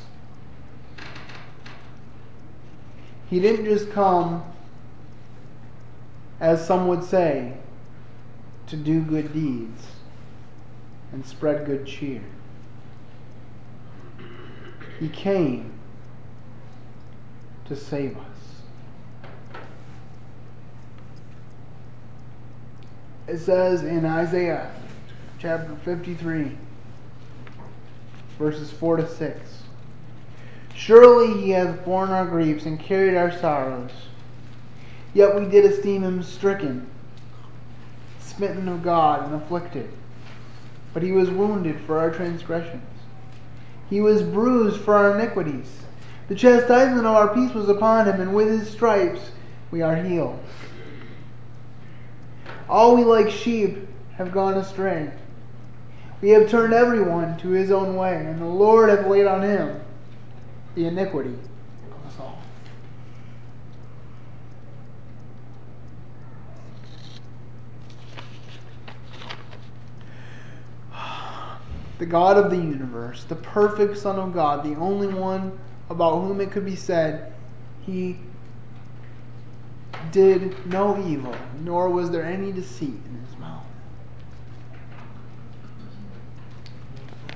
He 3.29 3.39
didn't 3.39 3.65
just 3.65 3.91
come, 3.91 4.43
as 6.39 6.65
some 6.65 6.87
would 6.87 7.03
say, 7.03 7.53
to 8.65 8.77
do 8.77 8.99
good 9.01 9.31
deeds 9.31 9.83
and 11.11 11.23
spread 11.23 11.67
good 11.67 11.85
cheer. 11.85 12.23
He 14.99 15.09
came 15.09 15.71
to 17.65 17.75
save 17.75 18.17
us. 18.17 18.23
It 23.27 23.37
says 23.39 23.83
in 23.83 24.05
Isaiah 24.05 24.71
chapter 25.39 25.75
53, 25.83 26.57
verses 28.37 28.71
4 28.71 28.97
to 28.97 29.07
6. 29.07 29.63
Surely 30.75 31.41
he 31.41 31.51
hath 31.51 31.85
borne 31.85 32.09
our 32.09 32.25
griefs 32.25 32.65
and 32.65 32.79
carried 32.79 33.15
our 33.15 33.31
sorrows. 33.39 33.91
Yet 35.13 35.35
we 35.35 35.45
did 35.45 35.65
esteem 35.65 36.03
him 36.03 36.23
stricken, 36.23 36.87
smitten 38.19 38.67
of 38.67 38.83
God, 38.83 39.25
and 39.25 39.35
afflicted. 39.35 39.89
But 40.93 41.03
he 41.03 41.11
was 41.11 41.29
wounded 41.29 41.79
for 41.81 41.99
our 41.99 42.11
transgressions, 42.11 42.83
he 43.89 44.01
was 44.01 44.23
bruised 44.23 44.81
for 44.81 44.95
our 44.95 45.19
iniquities. 45.19 45.71
The 46.27 46.35
chastisement 46.35 47.05
of 47.05 47.15
our 47.15 47.33
peace 47.33 47.53
was 47.53 47.69
upon 47.69 48.07
him, 48.07 48.21
and 48.21 48.33
with 48.33 48.47
his 48.47 48.69
stripes 48.69 49.31
we 49.71 49.81
are 49.81 49.95
healed. 49.95 50.39
All 52.69 52.95
we 52.95 53.03
like 53.03 53.29
sheep 53.29 53.87
have 54.17 54.31
gone 54.31 54.55
astray. 54.55 55.11
We 56.21 56.29
have 56.29 56.49
turned 56.49 56.73
everyone 56.73 57.37
to 57.39 57.49
his 57.49 57.69
own 57.71 57.95
way, 57.95 58.15
and 58.15 58.39
the 58.39 58.45
Lord 58.45 58.89
hath 58.89 59.05
laid 59.07 59.27
on 59.27 59.41
him 59.41 59.81
the 60.75 60.85
iniquity 60.85 61.35
of 61.91 62.07
us 62.07 62.19
all. 62.19 62.39
The 72.03 72.09
God 72.09 72.35
of 72.35 72.51
the 72.51 72.57
universe, 72.57 73.23
the 73.23 73.37
perfect 73.37 73.97
Son 73.97 74.19
of 74.19 74.33
God, 74.33 74.65
the 74.65 74.75
only 74.75 75.07
one 75.07 75.57
about 75.89 76.19
whom 76.19 76.41
it 76.41 76.51
could 76.51 76.65
be 76.65 76.75
said, 76.75 77.31
He 77.85 78.19
did 80.11 80.67
no 80.67 81.01
evil, 81.07 81.33
nor 81.61 81.87
was 81.87 82.11
there 82.11 82.25
any 82.25 82.51
deceit 82.51 82.89
in 82.89 83.25
his 83.25 83.39
mouth. 83.39 83.63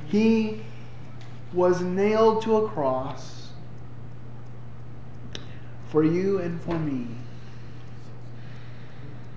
He 0.07 0.61
was 1.53 1.79
nailed 1.79 2.41
to 2.41 2.57
a 2.57 2.67
cross 2.67 3.51
for 5.87 6.03
you 6.03 6.39
and 6.39 6.59
for 6.63 6.77
me. 6.77 7.07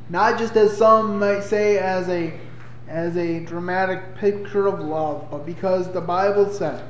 Not 0.09 0.41
just 0.41 0.57
as 0.57 0.77
some 0.77 1.21
might 1.21 1.45
say 1.45 1.79
as 1.79 2.09
a 2.09 2.37
as 2.91 3.17
a 3.17 3.39
dramatic 3.41 4.17
picture 4.17 4.67
of 4.67 4.81
love, 4.81 5.29
but 5.31 5.47
because 5.47 5.91
the 5.93 6.01
Bible 6.01 6.53
says, 6.53 6.83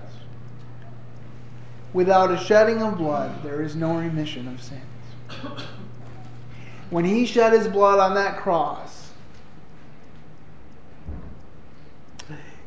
without 1.93 2.31
a 2.31 2.39
shedding 2.39 2.83
of 2.83 2.97
blood, 2.97 3.43
there 3.43 3.61
is 3.61 3.77
no 3.77 3.99
remission 3.99 4.49
of 4.49 4.63
sins. 4.63 4.81
When 6.89 7.05
he 7.05 7.27
shed 7.27 7.53
his 7.53 7.69
blood 7.69 7.99
on 7.99 8.15
that 8.15 8.39
cross, 8.39 9.13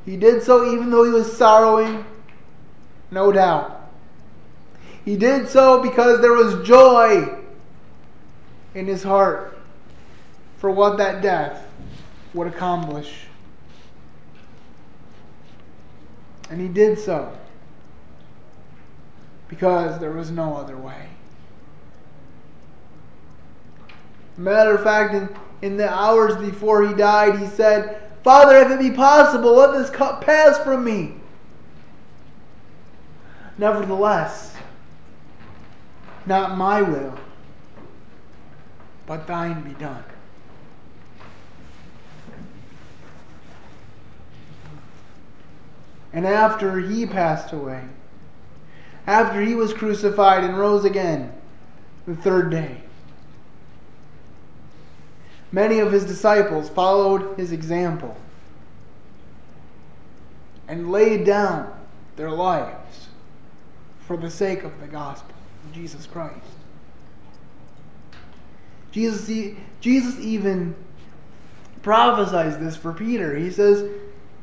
he 0.05 0.15
did 0.15 0.43
so 0.43 0.71
even 0.71 0.91
though 0.91 1.03
he 1.03 1.11
was 1.11 1.35
sorrowing 1.35 2.05
no 3.09 3.31
doubt. 3.31 3.89
He 5.05 5.17
did 5.17 5.49
so 5.49 5.81
because 5.81 6.21
there 6.21 6.33
was 6.33 6.65
joy 6.65 7.35
in 8.75 8.87
his 8.87 9.03
heart 9.03 9.57
for 10.57 10.71
what 10.71 10.97
that 10.97 11.21
death 11.21 11.67
would 12.33 12.47
accomplish. 12.47 13.25
And 16.49 16.59
he 16.59 16.67
did 16.67 16.99
so 16.99 17.35
because 19.47 19.99
there 19.99 20.11
was 20.11 20.31
no 20.31 20.55
other 20.55 20.77
way. 20.77 21.09
Matter 24.37 24.75
of 24.75 24.83
fact, 24.83 25.13
in, 25.13 25.29
in 25.61 25.77
the 25.77 25.89
hours 25.89 26.35
before 26.37 26.87
he 26.87 26.93
died, 26.95 27.37
he 27.39 27.45
said, 27.47 28.01
Father, 28.23 28.57
if 28.57 28.71
it 28.71 28.79
be 28.79 28.91
possible, 28.91 29.53
let 29.53 29.73
this 29.73 29.89
cup 29.89 30.23
pass 30.23 30.57
from 30.59 30.83
me. 30.83 31.15
Nevertheless, 33.57 34.55
not 36.25 36.57
my 36.57 36.81
will, 36.81 37.15
but 39.05 39.27
thine 39.27 39.61
be 39.61 39.73
done. 39.75 40.03
And 46.13 46.27
after 46.27 46.79
he 46.79 47.07
passed 47.07 47.53
away, 47.53 47.81
after 49.07 49.41
he 49.41 49.55
was 49.55 49.73
crucified 49.73 50.43
and 50.43 50.57
rose 50.57 50.85
again 50.85 51.33
the 52.07 52.15
third 52.15 52.51
day, 52.51 52.81
many 55.51 55.79
of 55.79 55.91
his 55.91 56.05
disciples 56.05 56.69
followed 56.69 57.35
his 57.37 57.51
example 57.51 58.15
and 60.67 60.91
laid 60.91 61.25
down 61.25 61.73
their 62.15 62.31
lives 62.31 63.07
for 64.07 64.15
the 64.15 64.29
sake 64.29 64.63
of 64.63 64.79
the 64.79 64.87
gospel 64.87 65.35
of 65.65 65.73
Jesus 65.73 66.05
Christ. 66.05 66.37
Jesus, 68.91 69.55
Jesus 69.81 70.19
even 70.19 70.75
prophesies 71.81 72.57
this 72.59 72.75
for 72.77 72.93
Peter. 72.93 73.35
He 73.35 73.49
says, 73.49 73.89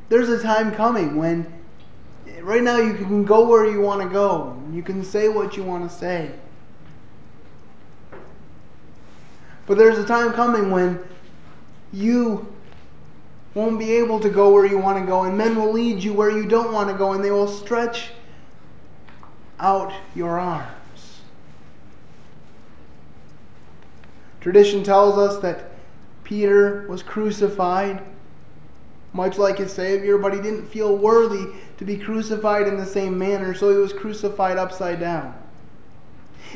There's 0.08 0.28
a 0.28 0.42
time 0.42 0.72
coming 0.72 1.16
when 1.16 1.59
right 2.42 2.62
now 2.62 2.78
you 2.78 2.94
can 2.94 3.24
go 3.24 3.46
where 3.46 3.66
you 3.66 3.80
want 3.80 4.02
to 4.02 4.08
go, 4.08 4.60
you 4.72 4.82
can 4.82 5.04
say 5.04 5.28
what 5.28 5.56
you 5.56 5.62
want 5.62 5.88
to 5.88 5.96
say. 5.96 6.30
But 9.66 9.78
there's 9.78 9.98
a 9.98 10.04
time 10.04 10.32
coming 10.32 10.70
when 10.70 10.98
you 11.92 12.52
won't 13.54 13.78
be 13.78 13.92
able 13.92 14.20
to 14.20 14.28
go 14.28 14.52
where 14.52 14.66
you 14.66 14.78
want 14.78 14.98
to 14.98 15.06
go, 15.06 15.24
and 15.24 15.36
men 15.36 15.56
will 15.56 15.72
lead 15.72 16.02
you 16.02 16.12
where 16.12 16.30
you 16.30 16.46
don't 16.46 16.72
want 16.72 16.88
to 16.90 16.96
go, 16.96 17.12
and 17.12 17.22
they 17.22 17.30
will 17.30 17.48
stretch 17.48 18.10
out 19.58 19.92
your 20.14 20.38
arms. 20.38 21.20
Tradition 24.40 24.82
tells 24.82 25.18
us 25.18 25.40
that 25.42 25.72
Peter 26.24 26.86
was 26.88 27.02
crucified, 27.02 28.02
much 29.12 29.36
like 29.36 29.58
his 29.58 29.72
Savior, 29.72 30.16
but 30.16 30.32
he 30.32 30.40
didn't 30.40 30.66
feel 30.66 30.96
worthy 30.96 31.46
to 31.80 31.86
be 31.86 31.96
crucified 31.96 32.68
in 32.68 32.76
the 32.76 32.84
same 32.84 33.18
manner, 33.18 33.54
so 33.54 33.70
he 33.70 33.76
was 33.78 33.94
crucified 33.94 34.58
upside 34.58 35.00
down. 35.00 35.34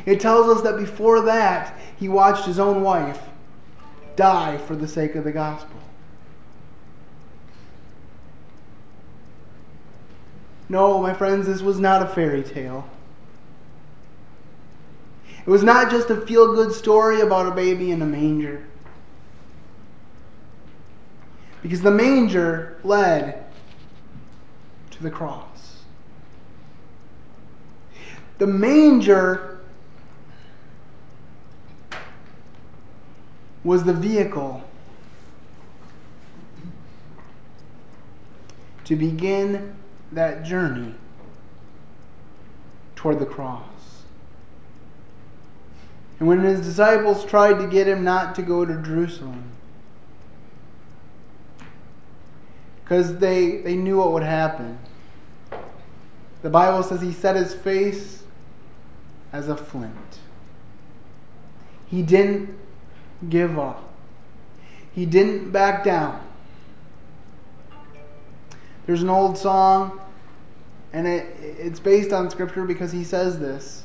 It 0.04 0.20
tells 0.20 0.54
us 0.54 0.62
that 0.64 0.76
before 0.76 1.22
that, 1.22 1.78
he 1.96 2.10
watched 2.10 2.44
his 2.44 2.58
own 2.58 2.82
wife 2.82 3.20
die 4.16 4.58
for 4.58 4.76
the 4.76 4.86
sake 4.86 5.14
of 5.14 5.24
the 5.24 5.32
gospel. 5.32 5.80
No, 10.68 11.00
my 11.00 11.14
friends, 11.14 11.46
this 11.46 11.62
was 11.62 11.80
not 11.80 12.02
a 12.02 12.06
fairy 12.06 12.42
tale. 12.42 12.86
It 15.46 15.48
was 15.48 15.62
not 15.62 15.90
just 15.90 16.10
a 16.10 16.20
feel 16.20 16.54
good 16.54 16.72
story 16.72 17.22
about 17.22 17.50
a 17.50 17.54
baby 17.54 17.92
in 17.92 18.02
a 18.02 18.06
manger. 18.06 18.62
Because 21.62 21.80
the 21.80 21.90
manger 21.90 22.78
led 22.84 23.43
the 25.04 25.10
cross. 25.10 25.82
The 28.38 28.46
manger 28.46 29.60
was 33.62 33.84
the 33.84 33.92
vehicle 33.92 34.62
to 38.84 38.96
begin 38.96 39.74
that 40.12 40.44
journey 40.44 40.94
toward 42.96 43.18
the 43.18 43.26
cross. 43.26 43.62
And 46.18 46.28
when 46.28 46.40
his 46.40 46.60
disciples 46.60 47.24
tried 47.24 47.58
to 47.60 47.66
get 47.66 47.88
him 47.88 48.04
not 48.04 48.34
to 48.36 48.42
go 48.42 48.64
to 48.64 48.74
Jerusalem, 48.82 49.44
because 52.84 53.16
they, 53.18 53.58
they 53.58 53.76
knew 53.76 53.96
what 53.96 54.12
would 54.12 54.22
happen, 54.22 54.78
the 56.44 56.50
Bible 56.50 56.82
says 56.82 57.00
he 57.00 57.10
set 57.10 57.36
his 57.36 57.54
face 57.54 58.22
as 59.32 59.48
a 59.48 59.56
flint. 59.56 60.18
He 61.86 62.02
didn't 62.02 62.54
give 63.30 63.58
up, 63.58 63.82
he 64.92 65.06
didn't 65.06 65.52
back 65.52 65.84
down. 65.84 66.20
There's 68.84 69.00
an 69.00 69.08
old 69.08 69.38
song, 69.38 69.98
and 70.92 71.06
it, 71.06 71.34
it's 71.40 71.80
based 71.80 72.12
on 72.12 72.28
Scripture 72.28 72.66
because 72.66 72.92
he 72.92 73.04
says 73.04 73.38
this. 73.38 73.84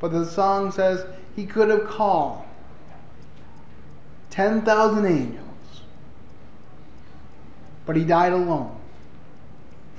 But 0.00 0.12
the 0.12 0.26
song 0.26 0.72
says, 0.72 1.06
he 1.34 1.46
could 1.46 1.70
have 1.70 1.86
called 1.86 2.44
10,000 4.28 5.06
angels, 5.06 5.80
but 7.86 7.96
he 7.96 8.04
died 8.04 8.34
alone 8.34 8.76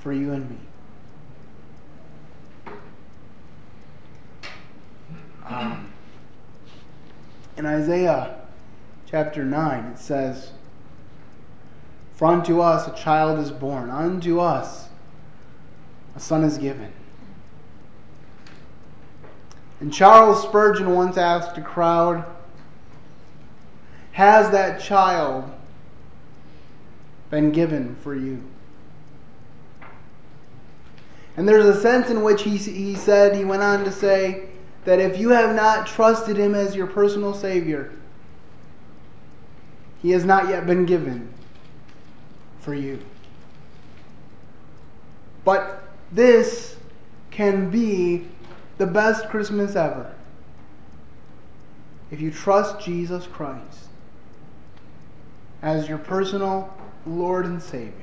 for 0.04 0.14
you 0.14 0.32
and 0.34 0.48
me. 0.48 0.58
Um, 5.52 5.92
in 7.58 7.66
Isaiah 7.66 8.40
chapter 9.10 9.44
9, 9.44 9.84
it 9.86 10.00
says, 10.00 10.52
For 12.16 12.28
unto 12.28 12.62
us 12.62 12.88
a 12.88 12.96
child 13.02 13.40
is 13.40 13.52
born, 13.52 13.90
unto 13.90 14.40
us 14.40 14.88
a 16.16 16.20
son 16.20 16.44
is 16.44 16.58
given 16.58 16.92
and 19.82 19.92
Charles 19.92 20.44
Spurgeon 20.44 20.94
once 20.94 21.18
asked 21.18 21.58
a 21.58 21.62
crowd, 21.62 22.24
Has 24.12 24.52
that 24.52 24.80
child 24.80 25.52
been 27.32 27.52
given 27.52 27.96
for 27.96 28.16
you? 28.16 28.44
And 31.36 31.50
there's 31.50 31.66
a 31.66 31.82
sense 31.82 32.12
in 32.12 32.22
which 32.22 32.44
he, 32.44 32.58
he 32.58 32.94
said, 32.94 33.36
he 33.36 33.44
went 33.44 33.64
on 33.64 33.84
to 33.84 33.92
say, 33.92 34.51
that 34.86 35.00
if 35.00 35.18
you 35.18 35.30
have 35.30 35.56
not 35.56 35.88
trusted 35.88 36.38
him 36.38 36.56
as 36.56 36.76
your 36.76 36.88
personal 36.88 37.34
Savior, 37.34 37.92
he 40.02 40.12
has 40.12 40.26
not 40.26 40.50
yet 40.50 40.66
been 40.66 40.86
given 40.86 41.32
for 42.60 42.74
you. 42.74 43.00
But 45.44 45.84
this 46.12 46.78
can 47.30 47.70
be 47.70 48.28
the 48.78 48.88
best 48.88 49.30
Christmas 49.30 49.76
ever 49.76 50.14
if 52.10 52.20
you 52.20 52.32
trust 52.32 52.84
Jesus 52.84 53.26
Christ 53.28 53.88
as 55.62 55.88
your 55.88 55.98
personal 55.98 56.74
Lord 57.06 57.46
and 57.46 57.62
Savior. 57.62 57.94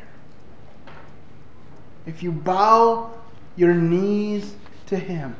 If 2.06 2.22
you 2.22 2.32
bow 2.32 3.12
your 3.56 3.74
knees 3.74 4.54
to 4.86 4.96
Him. 4.96 5.36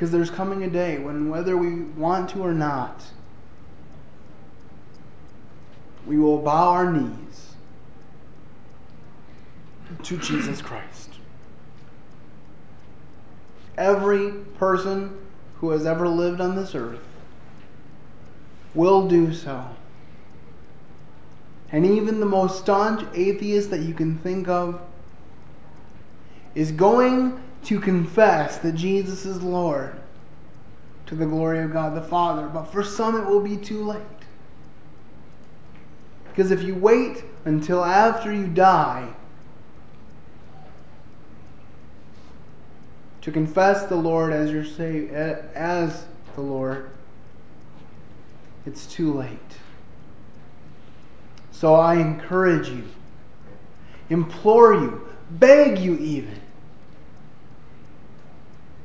Because 0.00 0.12
there's 0.12 0.30
coming 0.30 0.64
a 0.64 0.70
day 0.70 0.98
when, 0.98 1.28
whether 1.28 1.58
we 1.58 1.82
want 1.82 2.30
to 2.30 2.40
or 2.40 2.54
not, 2.54 3.04
we 6.06 6.18
will 6.18 6.38
bow 6.38 6.70
our 6.70 6.90
knees 6.90 7.52
to 10.02 10.16
Jesus 10.16 10.62
Christ. 10.62 11.10
Every 13.76 14.30
person 14.56 15.18
who 15.56 15.68
has 15.68 15.84
ever 15.84 16.08
lived 16.08 16.40
on 16.40 16.56
this 16.56 16.74
earth 16.74 17.06
will 18.72 19.06
do 19.06 19.34
so. 19.34 19.66
And 21.72 21.84
even 21.84 22.20
the 22.20 22.26
most 22.26 22.60
staunch 22.60 23.06
atheist 23.12 23.68
that 23.68 23.80
you 23.80 23.92
can 23.92 24.16
think 24.16 24.48
of 24.48 24.80
is 26.54 26.72
going 26.72 27.38
to 27.64 27.80
confess 27.80 28.58
that 28.58 28.74
Jesus 28.74 29.26
is 29.26 29.42
Lord 29.42 29.94
to 31.06 31.14
the 31.14 31.26
glory 31.26 31.60
of 31.60 31.72
God 31.72 31.94
the 31.94 32.02
Father. 32.02 32.46
But 32.46 32.64
for 32.64 32.82
some, 32.82 33.20
it 33.20 33.26
will 33.26 33.40
be 33.40 33.56
too 33.56 33.84
late. 33.84 34.00
Because 36.28 36.50
if 36.50 36.62
you 36.62 36.74
wait 36.74 37.24
until 37.44 37.84
after 37.84 38.32
you 38.32 38.46
die 38.46 39.12
to 43.20 43.32
confess 43.32 43.86
the 43.86 43.96
Lord 43.96 44.32
as 44.32 44.50
your 44.50 44.64
Savior, 44.64 45.50
as 45.54 46.06
the 46.34 46.40
Lord, 46.40 46.90
it's 48.64 48.86
too 48.86 49.12
late. 49.12 49.38
So 51.50 51.74
I 51.74 51.96
encourage 51.96 52.68
you, 52.68 52.84
implore 54.08 54.74
you, 54.74 55.06
beg 55.32 55.78
you 55.78 55.98
even, 55.98 56.40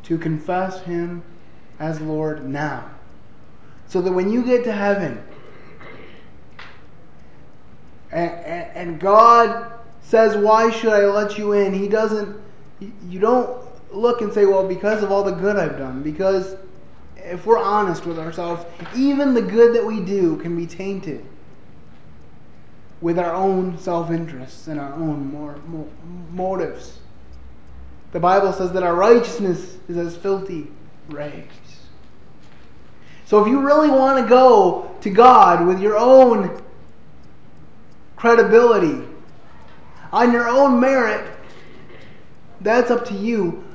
to 0.05 0.17
confess 0.17 0.81
Him 0.81 1.23
as 1.79 1.99
Lord 2.01 2.47
now. 2.47 2.89
So 3.87 4.01
that 4.01 4.11
when 4.11 4.31
you 4.31 4.43
get 4.43 4.63
to 4.63 4.71
heaven, 4.71 5.21
and, 8.11 8.31
and, 8.31 8.99
God 8.99 9.71
says, 10.01 10.37
Why 10.37 10.71
should 10.71 10.93
I 10.93 11.05
let 11.05 11.37
you 11.37 11.51
in? 11.51 11.73
He 11.73 11.87
doesn't, 11.87 12.35
you 12.79 13.19
don't 13.19 13.65
look 13.95 14.21
and 14.21 14.31
say, 14.33 14.45
well, 14.45 14.67
because 14.67 15.03
of 15.03 15.11
all 15.11 15.23
the 15.23 15.31
good 15.31 15.57
I've 15.57 15.77
done, 15.77 16.03
because 16.03 16.55
if 17.17 17.45
we're 17.45 17.57
honest 17.57 18.05
with 18.05 18.19
ourselves, 18.19 18.65
even 18.95 19.33
the 19.33 19.41
good 19.41 19.75
that 19.75 19.85
we 19.85 20.01
do 20.01 20.37
can 20.37 20.55
be 20.55 20.67
tainted 20.67 21.25
with 23.01 23.17
our 23.17 23.33
own 23.33 23.77
self 23.77 24.11
interests 24.11 24.67
and 24.67 24.79
our 24.79 24.93
own 24.93 25.31
more, 25.31 25.57
more, 25.67 25.87
motives. 26.31 26.99
The 28.15 28.21
Bible 28.21 28.53
says 28.53 28.71
that 28.71 28.81
our 28.81 28.95
righteousness 28.95 29.77
is 29.89 29.97
as 29.97 30.15
filthy 30.15 30.71
rags. 31.09 31.53
So 33.25 33.41
if 33.41 33.49
you 33.49 33.59
really 33.59 33.89
want 33.89 34.23
to 34.23 34.29
go 34.29 34.89
to 35.01 35.09
God 35.09 35.67
with 35.67 35.81
your 35.81 35.97
own 35.97 36.63
credibility, 38.15 39.05
on 40.13 40.31
your 40.31 40.47
own 40.47 40.79
merit, 40.79 41.29
that's 42.61 42.89
up 42.89 43.03
to 43.07 43.13
you. 43.13 43.65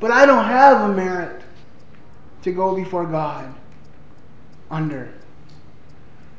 But 0.00 0.10
I 0.10 0.24
don't 0.24 0.46
have 0.46 0.88
a 0.90 0.94
merit 0.94 1.42
to 2.40 2.52
go 2.52 2.74
before 2.74 3.04
God 3.04 3.54
under. 4.70 5.12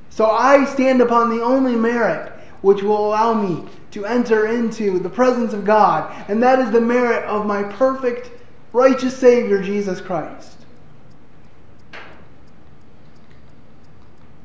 So 0.09 0.25
I 0.25 0.65
stand 0.65 0.99
upon 0.99 1.29
the 1.29 1.43
only 1.43 1.75
merit 1.75 2.31
which 2.61 2.81
will 2.81 3.07
allow 3.07 3.35
me 3.35 3.69
to 3.95 4.05
enter 4.05 4.47
into 4.47 4.99
the 4.99 5.09
presence 5.09 5.53
of 5.53 5.63
God, 5.63 6.13
and 6.27 6.43
that 6.43 6.59
is 6.59 6.69
the 6.69 6.81
merit 6.81 7.23
of 7.23 7.45
my 7.45 7.63
perfect, 7.63 8.29
righteous 8.73 9.15
Savior, 9.15 9.61
Jesus 9.61 10.01
Christ. 10.01 10.57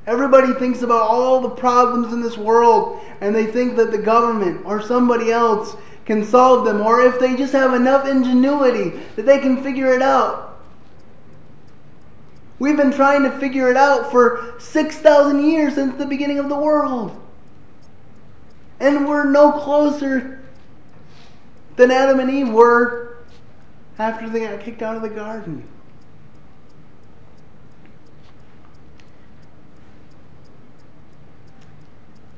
Everybody 0.07 0.55
thinks 0.55 0.83
about 0.83 1.03
all 1.03 1.41
the 1.41 1.51
problems 1.51 2.13
in 2.13 2.23
this 2.23 2.39
world, 2.39 3.01
and 3.21 3.35
they 3.35 3.45
think 3.45 3.75
that 3.75 3.91
the 3.91 3.99
government 3.99 4.65
or 4.65 4.81
somebody 4.81 5.33
else 5.33 5.75
can 6.05 6.25
solve 6.25 6.65
them, 6.65 6.81
or 6.81 7.01
if 7.01 7.19
they 7.19 7.35
just 7.35 7.53
have 7.53 7.75
enough 7.75 8.07
ingenuity 8.07 9.01
that 9.17 9.27
they 9.27 9.41
can 9.41 9.65
figure 9.65 9.93
it 9.93 10.01
out. 10.01 10.61
We've 12.61 12.77
been 12.77 12.93
trying 12.93 13.25
to 13.25 13.37
figure 13.41 13.69
it 13.69 13.77
out 13.77 14.13
for 14.13 14.55
6,000 14.61 15.45
years 15.45 15.75
since 15.75 15.97
the 15.97 16.07
beginning 16.07 16.39
of 16.39 16.49
the 16.49 16.57
world. 16.57 17.21
And 18.81 19.07
we're 19.07 19.25
no 19.25 19.53
closer 19.53 20.43
than 21.77 21.91
Adam 21.91 22.19
and 22.21 22.31
Eve 22.31 22.49
were 22.49 23.19
after 23.99 24.29
they 24.29 24.41
got 24.41 24.61
kicked 24.61 24.83
out 24.83 24.97
of 24.97 25.03
the 25.03 25.11
garden. 25.11 25.67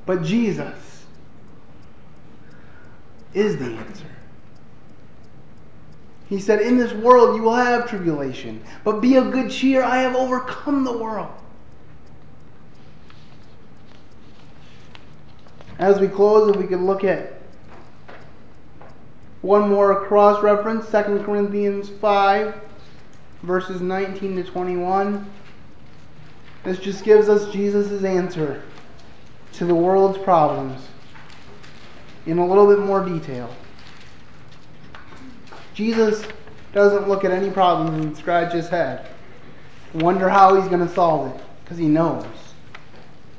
But 0.04 0.24
Jesus 0.24 1.04
is 3.34 3.56
the 3.56 3.66
answer. 3.66 4.04
He 6.28 6.40
said, 6.40 6.60
In 6.60 6.76
this 6.76 6.92
world 6.92 7.36
you 7.36 7.42
will 7.42 7.54
have 7.54 7.88
tribulation, 7.88 8.62
but 8.84 9.00
be 9.00 9.16
of 9.16 9.30
good 9.30 9.50
cheer. 9.50 9.82
I 9.82 9.98
have 9.98 10.16
overcome 10.16 10.82
the 10.82 10.96
world. 10.96 11.30
As 15.82 15.98
we 15.98 16.06
close, 16.06 16.48
if 16.48 16.54
we 16.54 16.68
could 16.68 16.78
look 16.78 17.02
at 17.02 17.32
one 19.40 19.68
more 19.68 20.06
cross 20.06 20.40
reference 20.40 20.88
2 20.92 21.24
Corinthians 21.24 21.88
5, 21.88 22.54
verses 23.42 23.80
19 23.80 24.36
to 24.36 24.44
21. 24.44 25.28
This 26.62 26.78
just 26.78 27.02
gives 27.02 27.28
us 27.28 27.52
Jesus' 27.52 28.04
answer 28.04 28.62
to 29.54 29.64
the 29.64 29.74
world's 29.74 30.18
problems 30.18 30.86
in 32.26 32.38
a 32.38 32.46
little 32.46 32.68
bit 32.68 32.78
more 32.78 33.04
detail. 33.04 33.52
Jesus 35.74 36.22
doesn't 36.72 37.08
look 37.08 37.24
at 37.24 37.32
any 37.32 37.50
problems 37.50 38.04
and 38.04 38.16
scratch 38.16 38.52
his 38.52 38.68
head, 38.68 39.08
wonder 39.94 40.28
how 40.28 40.54
he's 40.54 40.68
going 40.68 40.86
to 40.86 40.94
solve 40.94 41.34
it, 41.34 41.42
because 41.64 41.76
he 41.76 41.88
knows 41.88 42.24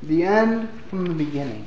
the 0.02 0.24
end 0.24 0.68
from 0.90 1.06
the 1.06 1.14
beginning, 1.14 1.66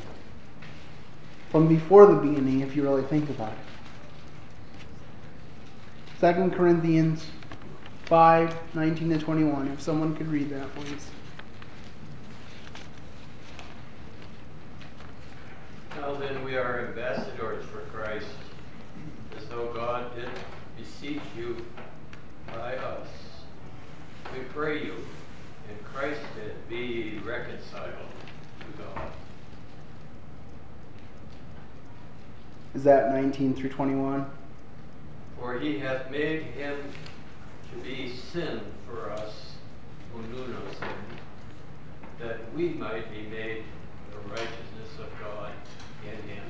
from 1.56 1.68
before 1.68 2.04
the 2.04 2.12
beginning, 2.12 2.60
if 2.60 2.76
you 2.76 2.82
really 2.82 3.02
think 3.04 3.30
about 3.30 3.54
it. 6.20 6.34
2 6.34 6.50
Corinthians 6.50 7.24
5 8.04 8.54
19 8.74 9.08
to 9.08 9.18
21. 9.18 9.68
If 9.68 9.80
someone 9.80 10.14
could 10.14 10.26
read 10.28 10.50
that, 10.50 10.68
please. 10.74 11.08
Now 15.96 16.12
then, 16.16 16.44
we 16.44 16.56
are 16.58 16.88
ambassadors 16.88 17.64
for 17.64 17.80
Christ, 17.90 18.26
as 19.38 19.46
though 19.46 19.72
God 19.72 20.14
did 20.14 20.28
beseech 20.76 21.22
you 21.38 21.56
by 22.48 22.76
us. 22.76 23.08
We 24.34 24.40
pray 24.52 24.84
you, 24.84 24.92
in 25.70 25.84
Christ 25.84 26.20
that 26.36 26.68
be 26.68 27.18
reconciled 27.24 27.94
to 28.60 28.82
God. 28.82 29.10
Is 32.76 32.84
that 32.84 33.10
19 33.10 33.54
through 33.54 33.70
21? 33.70 34.26
For 35.40 35.58
he 35.58 35.78
hath 35.78 36.10
made 36.10 36.42
him 36.42 36.76
to 37.72 37.78
be 37.78 38.14
sin 38.14 38.60
for 38.86 39.10
us 39.12 39.52
who 40.12 40.20
knew 40.24 40.46
no 40.46 40.58
sin, 40.78 40.88
that 42.20 42.52
we 42.54 42.68
might 42.68 43.10
be 43.10 43.22
made 43.22 43.64
the 44.10 44.18
righteousness 44.28 44.98
of 44.98 45.06
God 45.18 45.52
in 46.04 46.28
him. 46.28 46.44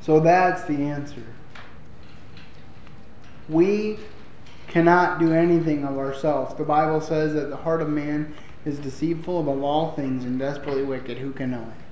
So 0.00 0.18
that's 0.18 0.64
the 0.64 0.76
answer. 0.76 1.22
We 3.50 3.98
cannot 4.68 5.20
do 5.20 5.34
anything 5.34 5.84
of 5.84 5.98
ourselves. 5.98 6.54
The 6.54 6.64
Bible 6.64 7.02
says 7.02 7.34
that 7.34 7.50
the 7.50 7.56
heart 7.56 7.82
of 7.82 7.90
man 7.90 8.34
is 8.64 8.78
deceitful 8.78 9.40
above 9.40 9.62
all 9.62 9.92
things 9.92 10.24
and 10.24 10.38
desperately 10.38 10.82
wicked. 10.82 11.18
Who 11.18 11.32
can 11.32 11.50
know 11.50 11.60
it? 11.60 11.85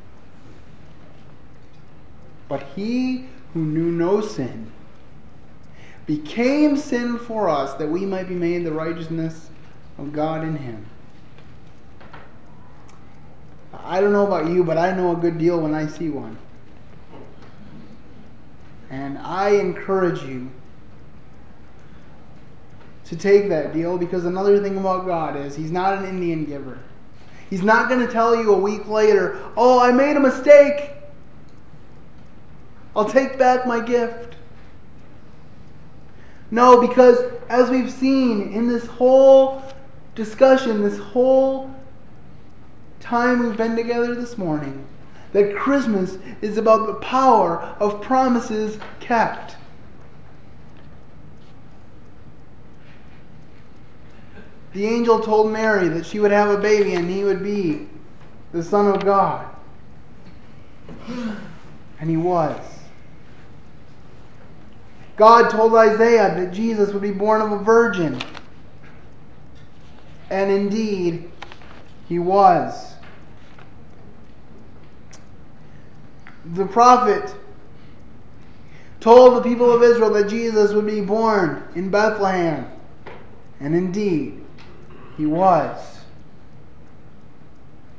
But 2.49 2.63
he 2.75 3.27
who 3.53 3.65
knew 3.65 3.91
no 3.91 4.21
sin 4.21 4.71
became 6.07 6.77
sin 6.77 7.19
for 7.19 7.49
us 7.49 7.75
that 7.75 7.89
we 7.89 8.05
might 8.05 8.29
be 8.29 8.35
made 8.35 8.65
the 8.65 8.73
righteousness 8.73 9.49
of 9.99 10.13
God 10.13 10.43
in 10.43 10.57
him. 10.57 10.85
I 13.73 14.01
don't 14.01 14.13
know 14.13 14.27
about 14.27 14.51
you, 14.51 14.65
but 14.65 14.79
I 14.79 14.93
know 14.93 15.13
a 15.13 15.17
good 15.17 15.39
deal 15.39 15.61
when 15.61 15.75
I 15.75 15.87
see 15.87 16.09
one. 16.09 16.39
And 18.91 19.19
I 19.19 19.51
encourage 19.51 20.23
you 20.23 20.51
to 23.05 23.17
take 23.17 23.49
that 23.49 23.73
deal 23.73 23.99
because 23.99 24.25
another 24.25 24.63
thing 24.63 24.79
about 24.79 25.07
God 25.07 25.37
is 25.37 25.55
He's 25.55 25.71
not 25.71 25.99
an 25.99 26.07
Indian 26.07 26.45
giver. 26.45 26.79
He's 27.51 27.63
not 27.63 27.89
going 27.89 28.05
to 28.05 28.11
tell 28.11 28.35
you 28.35 28.55
a 28.55 28.59
week 28.59 28.89
later, 28.89 29.43
oh, 29.57 29.81
I 29.81 29.93
made 29.93 30.17
a 30.17 30.21
mistake. 30.21 30.94
I'll 32.97 33.09
take 33.09 33.39
back 33.39 33.67
my 33.67 33.81
gift. 33.81 34.37
No, 36.51 36.81
because 36.81 37.19
as 37.49 37.71
we've 37.71 37.91
seen 37.91 38.53
in 38.53 38.69
this 38.69 38.87
whole 38.87 39.63
discussion, 40.15 40.83
this 40.83 40.99
whole 40.99 41.75
time 43.01 43.41
we've 43.41 43.57
been 43.57 43.75
together 43.75 44.15
this 44.15 44.39
morning, 44.39 44.87
that 45.33 45.57
Christmas 45.57 46.17
is 46.43 46.59
about 46.59 46.87
the 46.87 46.95
power 46.95 47.75
of 47.81 48.01
promises 48.01 48.79
kept. 49.01 49.57
The 54.73 54.87
angel 54.87 55.21
told 55.21 55.53
Mary 55.53 55.89
that 55.89 56.07
she 56.07 56.21
would 56.21 56.33
have 56.33 56.51
a 56.51 56.59
baby 56.59 56.95
and 56.95 57.09
he 57.09 57.25
would 57.25 57.43
be 57.43 57.89
the 58.53 58.63
Son 58.63 58.87
of 58.87 59.05
God. 59.05 59.47
And 62.01 62.11
he 62.11 62.17
was. 62.17 62.74
God 65.17 65.51
told 65.51 65.75
Isaiah 65.75 66.35
that 66.35 66.53
Jesus 66.53 66.93
would 66.93 67.03
be 67.03 67.13
born 67.13 67.41
of 67.41 67.53
a 67.53 67.59
virgin. 67.59 68.21
And 70.31 70.51
indeed, 70.51 71.31
he 72.09 72.19
was. 72.19 72.95
The 76.55 76.67
prophet 76.67 77.35
told 79.01 79.37
the 79.37 79.43
people 79.43 79.71
of 79.73 79.83
Israel 79.83 80.13
that 80.15 80.29
Jesus 80.29 80.73
would 80.73 80.87
be 80.87 81.01
born 81.01 81.63
in 81.75 81.91
Bethlehem. 81.91 82.67
And 83.61 83.75
indeed, 83.75 84.45
he 85.17 85.27
was. 85.27 86.01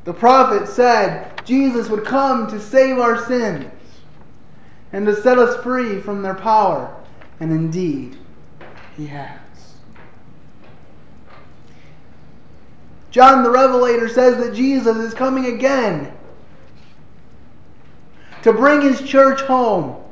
The 0.03 0.13
prophet 0.13 0.67
said 0.67 1.43
Jesus 1.45 1.89
would 1.89 2.05
come 2.05 2.47
to 2.47 2.59
save 2.59 2.99
our 2.99 3.25
sins 3.25 3.71
and 4.93 5.05
to 5.05 5.15
set 5.21 5.39
us 5.39 5.61
free 5.63 5.99
from 6.01 6.21
their 6.21 6.35
power. 6.35 6.95
And 7.39 7.51
indeed, 7.51 8.17
he 8.95 9.07
has. 9.07 9.39
John 13.11 13.43
the 13.43 13.49
Revelator 13.49 14.09
says 14.09 14.37
that 14.37 14.53
Jesus 14.53 14.97
is 14.97 15.13
coming 15.13 15.45
again 15.45 16.11
to 18.41 18.51
bring 18.51 18.81
his 18.81 19.01
church 19.01 19.41
home 19.41 20.03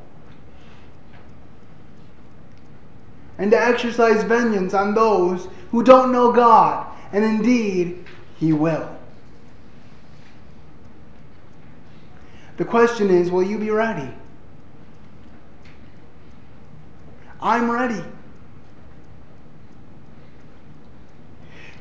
and 3.37 3.51
to 3.51 3.61
exercise 3.61 4.23
vengeance 4.23 4.73
on 4.73 4.93
those 4.93 5.47
who 5.71 5.83
don't 5.83 6.11
know 6.11 6.31
God. 6.31 6.87
And 7.11 7.23
indeed, 7.23 8.05
he 8.37 8.53
will. 8.53 8.89
The 12.57 12.65
question 12.65 13.09
is 13.09 13.29
will 13.29 13.43
you 13.43 13.57
be 13.59 13.69
ready? 13.69 14.13
I'm 17.43 17.69
ready. 17.69 18.01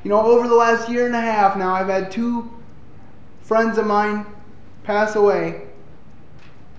You 0.02 0.10
know, 0.10 0.20
over 0.20 0.48
the 0.48 0.56
last 0.56 0.88
year 0.88 1.06
and 1.06 1.14
a 1.14 1.20
half 1.20 1.56
now, 1.56 1.72
I've 1.72 1.86
had 1.86 2.10
two 2.10 2.52
friends 3.42 3.78
of 3.78 3.86
mine 3.86 4.26
pass 4.82 5.14
away 5.14 5.62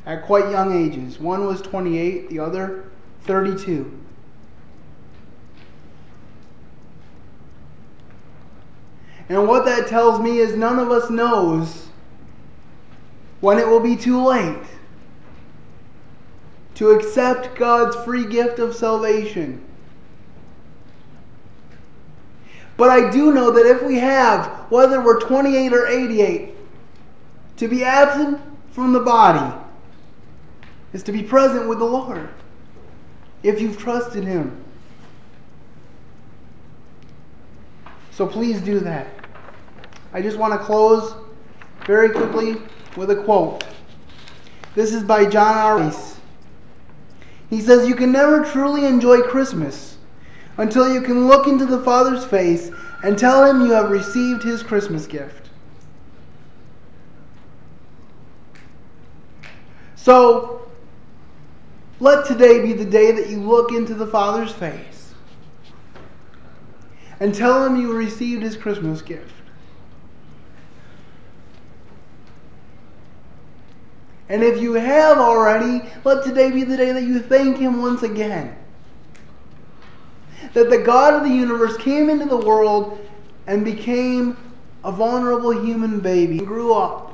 at 0.06 0.26
quite 0.26 0.52
young 0.52 0.86
ages. 0.86 1.18
One 1.18 1.46
was 1.46 1.62
28, 1.62 2.30
the 2.30 2.40
other 2.40 2.92
32. 3.22 4.00
And 9.30 9.48
what 9.48 9.64
that 9.64 9.88
tells 9.88 10.20
me 10.20 10.40
is 10.40 10.58
none 10.58 10.78
of 10.78 10.92
us 10.92 11.10
knows 11.10 11.88
when 13.40 13.58
it 13.60 13.66
will 13.66 13.80
be 13.80 13.96
too 13.96 14.22
late 14.22 14.58
to 16.76 16.92
accept 16.92 17.56
God's 17.56 17.96
free 18.04 18.26
gift 18.26 18.60
of 18.60 18.76
salvation. 18.76 19.64
But 22.78 22.90
I 22.90 23.12
do 23.12 23.34
know 23.34 23.52
that 23.52 23.66
if 23.66 23.84
we 23.84 24.00
have, 24.00 24.48
whether 24.70 25.02
we're 25.02 25.20
28 25.20 25.74
or 25.74 25.88
88, 25.88 26.56
to 27.58 27.68
be 27.68 27.84
absent 27.84 28.42
from 28.72 28.94
the 28.94 29.00
body 29.00 29.56
is 30.92 31.04
to 31.04 31.12
be 31.12 31.22
present 31.22 31.68
with 31.68 31.80
the 31.80 31.86
Lord 31.86 32.30
if 33.44 33.62
you've 33.62 33.78
trusted 33.78 34.24
Him. 34.24 34.64
So 38.12 38.28
please 38.28 38.62
do 38.62 38.80
that. 38.80 39.08
I 40.14 40.22
just 40.22 40.38
want 40.38 40.54
to 40.54 40.60
close 40.60 41.16
very 41.86 42.10
quickly 42.10 42.62
with 42.96 43.12
a 43.12 43.24
quote. 43.24 43.66
This 44.76 44.94
is 44.94 45.04
by 45.04 45.26
John 45.26 45.58
R. 45.58 45.80
He 47.54 47.62
says, 47.62 47.88
You 47.88 47.94
can 47.94 48.12
never 48.12 48.44
truly 48.44 48.84
enjoy 48.88 49.22
Christmas 49.22 49.98
until 50.58 50.92
you 50.92 51.02
can 51.02 51.28
look 51.28 51.46
into 51.46 51.68
the 51.68 51.84
Father's 51.84 52.26
face 52.26 52.72
and 53.04 53.16
tell 53.16 53.46
him 53.46 53.62
you 53.62 53.74
have 53.74 53.92
received 53.92 54.42
his 54.42 54.64
Christmas 54.64 55.06
gift. 55.06 55.52
So, 59.96 60.68
let 62.00 62.26
today 62.26 62.60
be 62.60 62.74
the 62.74 62.86
day 62.86 63.12
that 63.12 63.30
you 63.30 63.40
look 63.40 63.72
into 63.72 63.94
the 63.94 64.08
Father's 64.08 64.52
face 64.52 65.14
and 67.20 67.36
tell 67.36 67.64
him 67.64 67.80
you 67.80 67.94
received 67.94 68.42
his 68.42 68.58
Christmas 68.58 69.04
gift. 69.04 69.43
And 74.34 74.44
if 74.44 74.60
you 74.60 74.74
have 74.74 75.20
already, 75.20 75.88
let 76.04 76.24
today 76.24 76.50
be 76.50 76.64
the 76.64 76.76
day 76.76 76.92
that 76.92 77.04
you 77.04 77.20
thank 77.20 77.56
him 77.56 77.84
once 77.84 78.02
again. 78.02 78.58
That 80.56 80.72
the 80.72 80.80
God 80.80 81.14
of 81.14 81.22
the 81.22 81.30
universe 81.30 81.78
came 81.78 82.10
into 82.10 82.26
the 82.26 82.38
world 82.38 83.00
and 83.46 83.64
became 83.64 84.36
a 84.84 84.92
vulnerable 84.92 85.52
human 85.52 86.00
baby, 86.00 86.40
and 86.40 86.48
grew 86.48 86.74
up, 86.74 87.14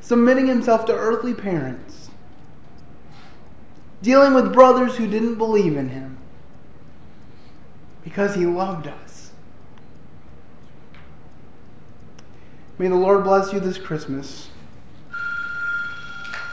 submitting 0.00 0.46
himself 0.46 0.84
to 0.86 0.94
earthly 0.94 1.34
parents, 1.34 2.10
dealing 4.00 4.34
with 4.34 4.52
brothers 4.52 4.96
who 4.96 5.08
didn't 5.08 5.34
believe 5.34 5.76
in 5.76 5.88
him 5.88 6.16
because 8.04 8.36
he 8.36 8.46
loved 8.46 8.86
us. 8.86 9.32
May 12.78 12.86
the 12.86 12.94
Lord 12.94 13.24
bless 13.24 13.52
you 13.52 13.58
this 13.58 13.78
Christmas. 13.78 14.48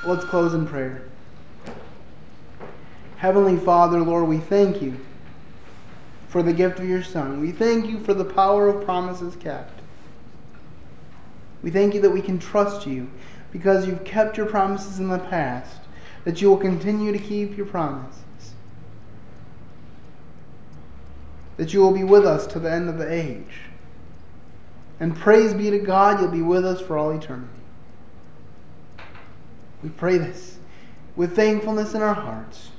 Let's 0.06 0.24
close 0.26 0.54
in 0.54 0.68
prayer. 0.68 1.02
Heavenly 3.18 3.58
Father, 3.58 4.00
Lord, 4.00 4.28
we 4.28 4.38
thank 4.38 4.80
you 4.82 5.00
for 6.28 6.44
the 6.44 6.54
gift 6.54 6.80
of 6.80 6.88
your 6.88 7.02
Son. 7.02 7.42
We 7.42 7.52
thank 7.52 7.88
you 7.88 8.00
for 8.00 8.14
the 8.14 8.26
power 8.26 8.68
of 8.68 8.86
promises 8.86 9.36
kept. 9.38 9.80
We 11.64 11.72
thank 11.72 11.96
you 11.96 12.02
that 12.02 12.12
we 12.12 12.22
can 12.22 12.38
trust 12.38 12.86
you 12.86 13.10
because 13.52 13.88
you've 13.88 14.04
kept 14.04 14.38
your 14.38 14.46
promises 14.46 15.00
in 15.00 15.08
the 15.08 15.18
past, 15.18 15.80
that 16.24 16.40
you 16.40 16.50
will 16.50 16.58
continue 16.58 17.12
to 17.12 17.18
keep 17.18 17.58
your 17.58 17.66
promises, 17.66 18.22
that 21.58 21.74
you 21.74 21.80
will 21.80 21.94
be 21.94 22.04
with 22.04 22.28
us 22.28 22.46
to 22.48 22.60
the 22.60 22.72
end 22.72 22.90
of 22.90 23.00
the 23.00 23.12
age. 23.12 23.62
And 25.00 25.16
praise 25.16 25.56
be 25.56 25.72
to 25.72 25.80
God, 25.80 26.20
you'll 26.20 26.30
be 26.30 26.44
with 26.44 26.64
us 26.64 26.80
for 26.80 26.96
all 26.96 27.10
eternity. 27.10 27.50
We 29.86 29.92
pray 29.92 30.18
this 30.18 30.58
with 31.16 31.36
thankfulness 31.36 31.94
in 31.94 32.02
our 32.02 32.16
hearts 32.16 32.72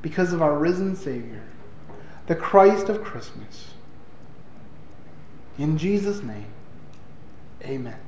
because 0.00 0.32
of 0.32 0.40
our 0.40 0.56
risen 0.56 0.96
Savior, 0.96 1.42
the 2.28 2.34
Christ 2.34 2.88
of 2.88 3.04
Christmas. 3.04 3.74
In 5.58 5.76
Jesus' 5.76 6.22
name, 6.22 6.46
amen. 7.62 7.98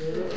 amen. 0.00 0.28